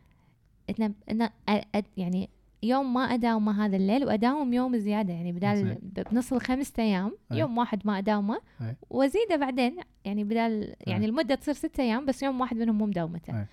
إن 0.79 1.27
أ- 1.49 1.83
يعني 1.97 2.29
يوم 2.63 2.93
ما 2.93 3.01
أداومه 3.01 3.65
هذا 3.65 3.75
الليل 3.75 4.05
وأداوم 4.05 4.53
يوم 4.53 4.77
زيادة 4.77 5.13
يعني 5.13 5.31
بدال 5.31 5.77
بنص 6.11 6.33
الخمسة 6.33 6.83
أيام 6.83 7.17
أي. 7.31 7.37
يوم 7.39 7.57
واحد 7.57 7.81
ما 7.87 7.97
أداومه 7.97 8.41
أي. 8.61 8.75
وأزيده 8.89 9.35
بعدين 9.35 9.77
يعني 10.05 10.23
بدال 10.23 10.75
يعني 10.87 11.05
المدة 11.05 11.35
تصير 11.35 11.53
ستة 11.53 11.81
أيام 11.81 12.05
بس 12.05 12.23
يوم 12.23 12.41
واحد 12.41 12.57
منهم 12.57 12.77
مو 12.77 12.85
مداومته. 12.85 13.39
أي. 13.41 13.45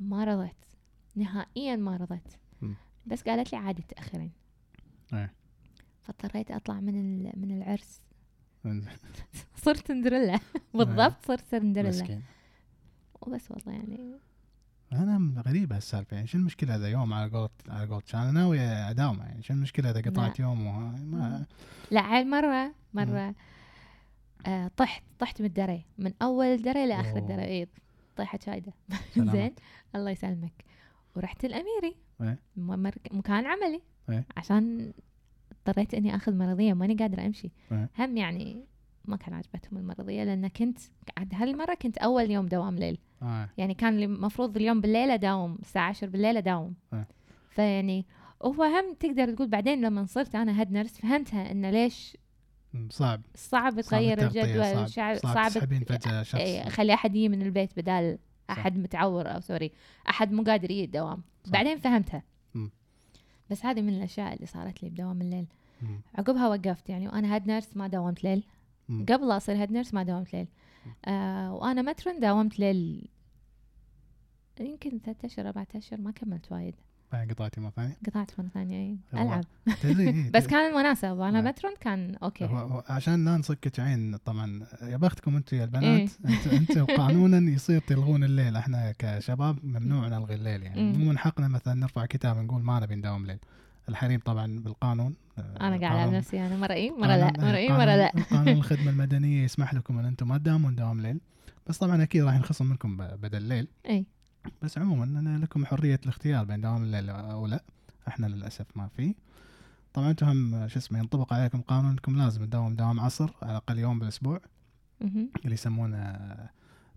ما 0.00 0.24
رضيت. 0.24 0.54
نهائيا 1.16 1.76
ما 1.76 1.96
رضيت 1.96 2.34
مم. 2.62 2.74
بس 3.06 3.22
قالت 3.22 3.52
لي 3.52 3.58
عادي 3.58 3.82
تأخرين. 3.82 4.32
أي. 5.12 5.28
فاضطريت 6.02 6.50
أطلع 6.50 6.80
من 6.80 7.22
من 7.40 7.56
العرس. 7.62 8.00
صرت 9.64 9.88
سندريلا. 9.88 10.40
بالضبط 10.74 11.26
صرت 11.26 11.44
سندريلا. 11.50 12.20
وبس 13.22 13.50
والله 13.50 13.72
يعني. 13.72 14.18
أنا 14.92 15.42
غريبه 15.46 15.76
هالسالفة. 15.76 16.14
يعني 16.14 16.26
شو 16.26 16.38
المشكلة 16.38 16.76
اذا 16.76 16.88
يوم 16.88 17.12
على 17.12 17.30
قولت 17.30 17.52
على 17.68 17.86
قولت 17.90 18.14
أنا 18.14 18.30
ناوي 18.30 18.60
أداومه. 18.60 19.24
يعني 19.24 19.42
شو 19.42 19.54
المشكلة 19.54 19.90
إذا 19.90 20.00
قطعت 20.00 20.40
يوم 20.40 20.66
وه- 20.66 20.96
ما 21.00 21.46
لا 21.90 22.00
عيل 22.00 22.30
مرة 22.30 22.74
مرة 22.94 23.34
آه 24.46 24.70
طحت 24.76 25.02
طحت 25.18 25.40
من 25.40 25.46
الدري. 25.46 25.84
من 25.98 26.12
أول 26.22 26.62
دري 26.62 26.86
لآخر 26.86 27.10
أوه. 27.10 27.18
الدري 27.18 27.44
إيه 27.44 27.68
شايدة. 28.44 28.72
سلامات. 29.14 29.32
زين. 29.36 29.54
الله 29.94 30.10
يسلمك. 30.10 30.64
ورحت 31.16 31.44
الأميري 31.44 31.96
إيه. 32.20 32.38
مكان 33.12 33.46
عملي 33.46 33.80
إيه. 34.10 34.24
عشان 34.36 34.92
اضطريت 35.52 35.94
إني 35.94 36.16
آخذ 36.16 36.34
مرضية 36.36 36.72
ماني 36.74 36.94
قادرة 36.94 37.26
أمشي 37.26 37.50
إيه. 37.72 37.90
هم 37.98 38.16
يعني 38.16 38.64
ما 39.04 39.16
كان 39.16 39.34
عجبتهم 39.34 39.78
المرضية 39.78 40.24
لأن 40.24 40.48
كنت 40.48 40.78
عاد 41.18 41.34
هالمرة 41.34 41.74
كنت 41.74 41.98
أول 41.98 42.30
يوم 42.30 42.46
دوام 42.46 42.76
ليل 42.78 42.98
آه. 43.22 43.48
يعني 43.58 43.74
كان 43.74 44.02
المفروض 44.02 44.56
اليوم 44.56 44.80
بالليل 44.80 45.10
أداوم 45.10 45.58
الساعة 45.62 45.88
10 45.88 46.08
بالليل 46.08 46.36
أداوم 46.36 46.74
إيه. 46.92 47.08
فيعني 47.50 48.06
وهو 48.40 48.62
هم 48.62 48.94
تقدر 49.00 49.32
تقول 49.34 49.48
بعدين 49.48 49.80
لما 49.80 50.06
صرت 50.06 50.34
أنا 50.34 50.60
هيد 50.60 50.72
نيرس 50.72 50.98
فهمتها 51.00 51.50
إنه 51.52 51.70
ليش 51.70 52.16
صعب 52.90 53.22
صعب 53.34 53.80
تغير 53.80 54.22
الجدول 54.26 54.64
صعب- 54.64 54.84
وشع- 54.84 55.14
صعب 55.14 55.34
صعب 55.34 55.48
تسحبين 55.50 55.80
فجأة 55.84 56.22
شخص 56.22 56.40
خلي 56.68 56.94
أحد 56.94 57.16
يجي 57.16 57.28
من 57.28 57.42
البيت 57.42 57.70
بدال 57.76 58.18
صح. 58.48 58.58
أحد 58.58 58.78
متعور 58.78 59.34
أو 59.34 59.40
sorry 59.40 59.72
أحد 60.08 60.32
مو 60.32 60.42
قادر 60.42 60.70
يجي 60.70 60.84
الدوام. 60.84 61.22
صح. 61.44 61.52
بعدين 61.52 61.78
فهمتها. 61.78 62.22
مم. 62.54 62.70
بس 63.50 63.64
هذه 63.64 63.82
من 63.82 63.88
الأشياء 63.88 64.34
اللي 64.34 64.46
صارت 64.46 64.82
لي 64.82 64.90
بدوام 64.90 65.20
الليل. 65.20 65.46
م، 65.82 65.86
عقبها 66.14 66.48
وقفت 66.48 66.88
يعني 66.88 67.08
وأنا 67.08 67.34
head 67.34 67.46
nurse 67.46 67.76
ما 67.76 67.86
داومت 67.86 68.24
ليل. 68.24 68.44
م. 68.88 69.04
قبل 69.04 69.30
أصير 69.30 69.56
head 69.56 69.72
nurse 69.72 69.94
ما 69.94 70.02
داومت 70.02 70.32
ليل. 70.32 70.46
آه 71.04 71.54
وأنا 71.54 71.82
matron 71.82 72.20
داومت 72.20 72.58
ليل. 72.58 73.08
يمكن 74.60 74.98
ثلاثة 74.98 75.26
اشهر 75.26 75.46
أربعة 75.46 75.66
اشهر 75.76 76.00
ما 76.00 76.10
كملت 76.10 76.52
وايد. 76.52 76.74
قطعتي 77.12 77.60
مرة 77.60 77.70
ثانية. 77.70 77.96
قطعت 78.06 78.30
مرة 78.40 78.48
ثانية 78.54 78.76
إيه، 78.76 78.96
والله. 79.12 79.40
ألعب. 79.84 80.32
بس 80.34 80.46
كان 80.46 80.74
مناسب. 80.74 81.08
وأنا 81.10 81.30
نعم. 81.40 81.44
matron 81.44 81.74
كان 81.80 82.14
okay. 82.22 82.44
هو 82.44 82.82
عشان 82.88 83.24
لا 83.24 83.36
نصكك 83.36 83.80
عين 83.80 84.16
طبعا 84.16 84.66
يا 84.82 84.96
بختكم 84.96 85.36
أنتم 85.36 85.56
يا 85.56 85.64
البنات. 85.64 86.10
أنتم 86.28 86.50
أنتم 86.50 86.84
قانونا 86.98 87.50
يصير 87.52 87.78
تلغون 87.80 88.24
الليل. 88.24 88.56
إحنا 88.56 88.92
كشباب 88.98 89.64
ممنوع 89.64 90.08
نلغي 90.08 90.34
الليل 90.34 90.62
يعني. 90.62 90.92
مو 90.92 91.04
من 91.10 91.18
حقنا 91.18 91.48
مثلا 91.48 91.74
نرفع 91.74 92.06
كتاب 92.06 92.36
نقول 92.38 92.62
ما 92.62 92.80
نبي 92.80 92.94
نداوم 92.94 93.22
الليل 93.22 93.38
الحريم 93.88 94.20
طبعا 94.20 94.58
بالقانون 94.60 95.14
آه، 95.38 95.56
أنا 95.60 95.76
العب 95.76 95.96
قانون- 95.96 96.14
نفسي 96.14 96.46
أنا 96.46 96.56
مرة 96.56 96.72
إي 96.72 96.90
مرة 96.90 97.16
لا 97.16 97.32
مرة 97.38 97.56
إي 97.56 97.68
مرة 97.68 97.96
لا. 97.96 98.12
قانون 98.30 98.48
الخدمة 98.58 98.90
المدنية 98.90 99.44
يسمح 99.44 99.74
لكم 99.74 99.98
أن 99.98 100.04
أنتم 100.04 100.28
ما 100.28 100.38
تداومون 100.38 100.74
دوام 100.74 100.98
الليل 100.98 101.20
بس 101.66 101.78
طبعا 101.78 102.02
أكيد 102.02 102.22
راح 102.24 102.34
ينخصم 102.34 102.66
منكم 102.66 102.96
بدل 102.96 103.38
الليل 103.38 103.68
إي. 103.88 104.06
بس 104.62 104.78
عموما 104.78 105.04
أنا 105.04 105.38
لكم 105.38 105.66
حرية 105.66 106.00
الاختيار 106.02 106.44
بين 106.44 106.60
دوام 106.60 106.82
الليل 106.82 107.10
أو 107.10 107.46
لا. 107.46 107.62
إحنا 108.08 108.26
للأسف 108.26 108.66
ما 108.74 108.88
في. 108.96 109.14
طبعا 109.94 110.10
أنتم 110.10 110.26
هم 110.26 110.68
شو 110.68 110.78
اسمه 110.78 110.98
ينطبق 110.98 111.32
عليكم 111.32 111.60
قانون 111.60 111.90
إنكم 111.90 112.18
لازم 112.18 112.44
تداوم 112.44 112.76
دوام 112.76 113.00
عصر 113.00 113.30
على 113.42 113.50
الأقل 113.50 113.78
يوم 113.78 113.98
بالأسبوع. 113.98 114.40
اللي 115.02 115.54
يسمونه 115.54 116.16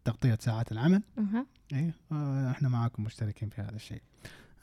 تغطية 0.05 0.38
ساعات 0.41 0.71
العمل. 0.71 1.01
أها. 1.17 1.45
اي 1.73 1.93
آه، 2.12 2.51
إحنا 2.51 2.69
معاكم 2.69 3.03
مشتركين 3.03 3.49
في 3.49 3.62
هذا 3.62 3.75
الشيء. 3.75 4.01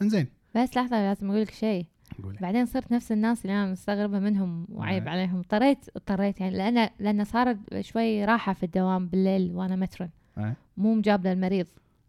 إنزين. 0.03 0.27
بس 0.55 0.77
لحظة 0.77 0.97
لازم 0.97 1.31
أقول 1.31 1.43
لك 1.43 1.51
شيء. 1.51 1.87
قولي. 2.23 2.39
بعدين 2.39 2.67
صرت 2.67 2.93
نفس 2.93 3.13
الناس 3.13 3.43
اللي 3.43 3.53
أنا 3.53 3.73
مستغربة 3.73 4.19
منهم 4.19 4.67
وعيب 4.73 5.05
نعم. 5.05 5.13
عليهم. 5.13 5.39
اضطريت 5.39 5.79
اضطريت 5.97 6.41
يعني 6.41 6.57
لأن 6.57 6.91
لأن 6.99 7.25
صارت 7.25 7.81
شوي 7.81 8.25
راحة 8.25 8.53
في 8.53 8.63
الدوام 8.63 9.07
بالليل 9.07 9.53
وأنا 9.53 9.77
مترن. 9.77 10.09
أي. 10.39 10.55
مو 10.77 10.95
مجاب 10.95 11.27
للمريض 11.27 11.67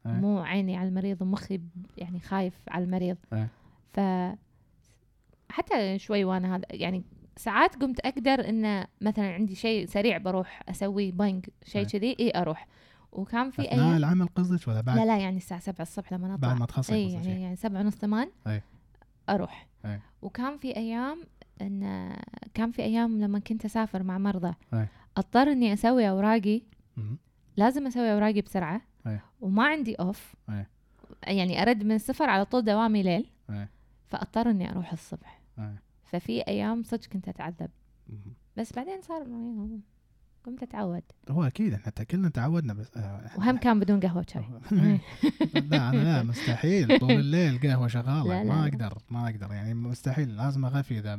أي. 0.07 0.13
مو 0.13 0.39
عيني 0.39 0.77
على 0.77 0.89
المريض 0.89 1.21
ومخي 1.21 1.61
يعني 1.97 2.19
خايف 2.19 2.53
على 2.69 2.83
المريض 2.83 3.17
أي. 3.33 3.47
ف 3.93 3.99
حتى 5.49 5.99
شوي 5.99 6.23
وأنا 6.23 6.55
هذا 6.55 6.65
يعني 6.71 7.03
ساعات 7.37 7.75
قمت 7.75 7.99
أقدر 7.99 8.49
إن 8.49 8.85
مثلا 9.01 9.33
عندي 9.33 9.55
شيء 9.55 9.85
سريع 9.85 10.17
بروح 10.17 10.61
أسوي 10.69 11.11
بنج 11.11 11.45
شيء 11.65 11.81
أي. 11.81 11.85
كذي 11.85 12.15
إي 12.19 12.31
أروح 12.35 12.67
وكان 13.11 13.51
في 13.51 13.61
اثناء 13.61 13.85
أيام 13.85 13.97
العمل 13.97 14.27
قصدك 14.27 14.67
ولا 14.67 14.81
بعد 14.81 14.97
لا 14.97 15.05
لا 15.05 15.17
يعني 15.17 15.37
الساعة 15.37 15.59
سبعة 15.59 15.81
الصبح 15.81 16.13
لما 16.13 16.27
نطلع 16.27 16.47
بعد 16.47 16.59
ما 16.59 16.65
تخلص 16.65 16.89
اي 16.91 17.11
يعني 17.11 17.23
شيء. 17.23 17.37
يعني 17.37 17.55
سبعة 17.55 17.79
ونص 17.79 17.95
ثمان 17.95 18.31
أي. 18.47 18.61
أروح 19.29 19.67
أي. 19.85 19.99
وكان 20.21 20.57
في 20.57 20.75
أيام 20.75 21.21
إن 21.61 22.13
كان 22.53 22.71
في 22.71 22.81
أيام 22.81 23.21
لما 23.21 23.39
كنت 23.39 23.65
أسافر 23.65 24.03
مع 24.03 24.17
مرضى 24.17 24.53
أي. 24.73 24.87
أضطر 25.17 25.51
إني 25.51 25.73
أسوي 25.73 26.09
أوراقي 26.09 26.61
مم. 26.97 27.17
لازم 27.57 27.87
أسوي 27.87 28.13
أوراقي 28.13 28.41
بسرعة 28.41 28.81
أي. 29.07 29.19
وما 29.41 29.67
عندي 29.67 29.95
اوف 29.95 30.35
أي. 30.49 30.65
يعني 31.23 31.61
أرد 31.61 31.83
من 31.83 31.95
السفر 31.95 32.29
على 32.29 32.45
طول 32.45 32.61
دوامي 32.61 33.03
ليل 33.03 33.29
أي. 33.49 33.67
فأضطر 34.07 34.49
إني 34.49 34.71
أروح 34.71 34.91
الصبح. 34.91 35.41
ففي 36.03 36.47
أيام 36.47 36.83
صدق 36.83 37.05
كنت 37.05 37.27
أتعذب. 37.27 37.69
بس 38.57 38.73
بعدين 38.73 39.01
صار 39.01 39.27
قمت 40.47 40.63
اتعود 40.63 41.01
هو 41.29 41.43
أكيد 41.43 41.73
إحنا 41.73 41.91
كلنا 41.91 42.29
تعودنا 42.29 42.73
بس 42.73 42.97
آه، 42.97 43.29
وهم 43.37 43.57
كان 43.57 43.79
بدون 43.79 43.99
قهوة 43.99 44.25
شاي 44.33 44.43
لا 45.71 45.89
أنا 45.89 46.03
لا 46.03 46.23
مستحيل. 46.23 46.99
طول 46.99 47.11
الليل 47.25 47.59
قهوة 47.59 47.87
شغاله 47.87 48.23
لا، 48.27 48.43
لا، 48.43 48.53
ما. 48.53 48.63
أقدر 48.67 48.97
ما 49.09 49.29
أقدر. 49.29 49.53
يعني 49.53 49.73
مستحيل. 49.73 50.35
لازم 50.37 50.65
أغفي 50.65 50.99
إذا 50.99 51.13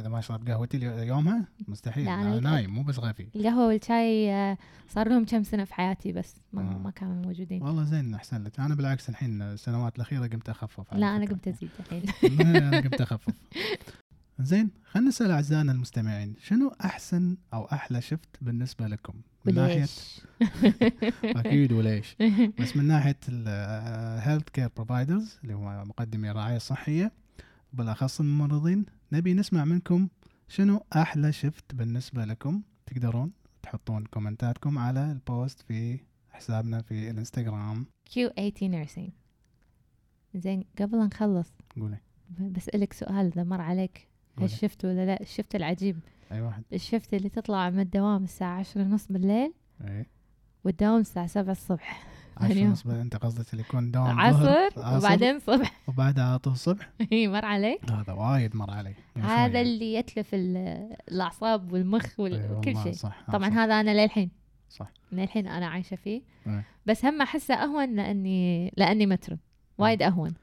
إذا 0.00 0.08
ما 0.08 0.18
أشرب 0.18 0.48
قهوتي 0.48 0.78
يومها. 0.82 1.44
مستحيل. 1.68 2.04
لا، 2.04 2.14
أنا 2.14 2.40
نايم 2.40 2.70
مو 2.70 2.82
بس 2.82 2.98
غفي. 2.98 3.28
القهوة 3.36 3.66
والشاي 3.66 4.32
آه، 4.32 4.58
صار 4.88 5.08
لهم 5.08 5.24
كم 5.24 5.42
سنة 5.42 5.64
في 5.64 5.74
حياتي 5.74 6.12
بس 6.12 6.34
ما, 6.52 6.62
آه. 6.62 6.78
ما 6.78 6.90
كانوا 6.90 7.14
موجودين. 7.26 7.62
والله 7.62 7.84
زين 7.84 8.14
أحسن 8.14 8.44
لك. 8.44 8.60
أنا 8.60 8.74
بالعكس 8.74 9.08
الحين 9.08 9.42
السنوات 9.42 9.96
الأخيرة 9.96 10.26
قمت 10.26 10.48
أخفف 10.48 10.94
لا 10.94 11.16
أنا. 11.16 11.26
قمت 11.26 11.48
أزيد 11.48 11.70
الحين. 11.80 12.40
أنا 12.56 12.80
قمت 12.80 13.00
أخفف. 13.00 13.34
زين 14.40 14.70
خلينا 14.84 15.08
نسأل 15.08 15.30
أعزائنا 15.30 15.72
المستمعين 15.72 16.34
شنو 16.40 16.68
أحسن 16.84 17.36
أو 17.54 17.64
أحلى 17.64 18.00
shift 18.00 18.28
بالنسبة 18.40 18.86
لكم؟ 18.86 19.14
من 19.44 19.54
ناحيه 19.54 19.86
أكيد 21.40 21.72
وليش. 21.72 22.16
بس 22.60 22.76
من 22.76 22.84
ناحية 22.84 23.18
ال 23.28 23.45
health 23.45 24.48
care 24.48 24.68
providers 24.76 25.38
اللي 25.42 25.54
هو 25.54 25.84
مقدمي 25.84 26.30
الرعايه 26.30 26.56
الصحيه 26.56 27.12
بالاخص 27.72 28.20
الممرضين 28.20 28.86
نبي 29.12 29.34
نسمع 29.34 29.64
منكم 29.64 30.08
شنو 30.48 30.84
أحلى 30.96 31.32
shift 31.32 31.74
بالنسبة 31.74 32.24
لكم. 32.24 32.62
تقدرون 32.86 33.32
تحطون 33.62 34.04
كومنتاتكم 34.04 34.78
على 34.78 35.12
ال 35.12 35.22
post 35.22 35.60
في 35.62 35.98
حسابنا 36.30 36.82
في 36.82 37.10
الإنستغرام. 37.10 37.86
Q 38.04 38.30
80 38.30 38.84
nursing. 38.86 39.10
زين 40.34 40.64
قبل 40.78 40.98
نخلص 40.98 41.48
قولي. 41.80 41.98
بسألك 42.40 42.92
سؤال 42.92 43.26
إذا 43.26 43.44
مر 43.44 43.60
عليك. 43.60 44.07
هل 44.44 44.50
shift 44.50 44.84
ولا 44.84 45.06
لا؟ 45.06 45.20
ال 45.20 45.26
shift 45.26 45.54
العجيب. 45.54 45.98
أي 46.32 46.40
واحد. 46.40 46.62
ال 46.72 46.79
shift 46.79 47.14
اللي 47.14 47.28
تطلع 47.28 47.70
من 47.70 47.80
الدوام 47.80 48.24
الساعة 48.24 48.58
عشرة 48.58 48.80
ونص 48.82 49.06
بالليل 49.12 49.52
أي. 49.84 50.06
وتداوم 50.64 51.00
الساعة 51.00 51.26
سبعة 51.26 51.52
الصبح. 51.52 52.06
عشرة. 52.36 52.62
ونص 52.64 52.86
أنت 52.86 53.16
قصدك 53.16 53.52
اللي 53.52 53.62
يكون 53.68 53.90
دوام 53.90 54.20
عصر 54.20 54.68
وبعدين 54.96 55.38
صبح. 55.38 55.72
وبعدها 55.88 56.24
على 56.24 56.38
طول 56.38 56.52
الصبح 56.52 56.90
هي 57.12 57.28
مر 57.28 57.44
عليك 57.44 57.90
هذا 57.90 58.12
وايد 58.12 58.56
مر 58.56 58.70
علي. 58.70 58.94
من 59.16 59.22
هذا 59.22 59.52
شوية. 59.52 59.62
اللي 59.62 59.94
يتلف 59.94 60.34
ال- 60.34 60.96
الأعصاب 61.10 61.72
والمخ 61.72 62.20
وكل 62.20 62.76
شيء. 62.82 62.92
صح 62.92 63.24
طبعا 63.32 63.50
صح. 63.50 63.56
هذا 63.56 63.80
أنا 63.80 64.04
للحين. 64.04 64.30
صح. 64.70 64.90
للحين 65.12 65.46
أنا 65.46 65.66
عايشة 65.66 65.94
فيه. 65.96 66.22
إي. 66.46 66.62
بس 66.86 67.04
هم 67.04 67.22
أحسه 67.22 67.54
أهون 67.54 67.96
لأني 67.96 68.72
لأني 68.76 69.06
مترن 69.06 69.38
وايد 69.78 70.02
أهون. 70.02 70.34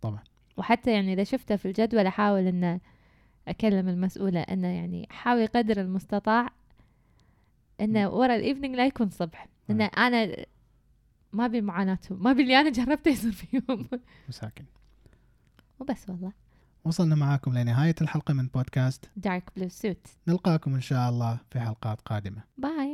طبعا. 0.00 0.18
وحتى 0.56 0.92
يعني 0.92 1.12
إذا 1.12 1.24
شفته 1.24 1.56
في 1.56 1.68
الجدول 1.68 2.06
أحاول 2.06 2.46
إنه 2.46 2.80
أكلم 3.50 3.88
المسؤولة 3.88 4.40
إنه 4.40 4.68
يعني 4.68 5.06
حاول 5.10 5.46
قدر 5.46 5.80
المستطاع 5.80 6.50
إنه 7.80 8.08
ورا 8.08 8.36
ال 8.36 8.41
evening 8.41 8.74
لا 8.76 8.86
يكون 8.86 9.10
صبح. 9.10 9.48
إنه 9.70 9.84
أنا 9.84 10.36
ما 11.32 11.44
أبي 11.44 11.60
معاناتهم 11.60 12.22
ما 12.22 12.30
أبي 12.30 12.42
اللي 12.42 12.60
أنا 12.60 12.70
جربته 12.70 13.08
يصير 13.08 13.32
فيهم 13.32 13.88
مساكن. 14.28 14.64
وبس 15.80 16.10
والله. 16.10 16.32
وصلنا 16.84 17.14
معاكم 17.14 17.58
لنهاية 17.58 17.94
الحلقة 18.00 18.34
من 18.34 18.46
بودكاست. 18.46 19.10
Dark 19.16 19.50
Blue 19.56 19.68
Suit 19.68 20.06
نلقاكم 20.28 20.74
إن 20.74 20.80
شاء 20.80 21.08
الله 21.10 21.38
في 21.50 21.60
حلقات 21.60 22.00
قادمة. 22.00 22.42
bye 22.58 22.89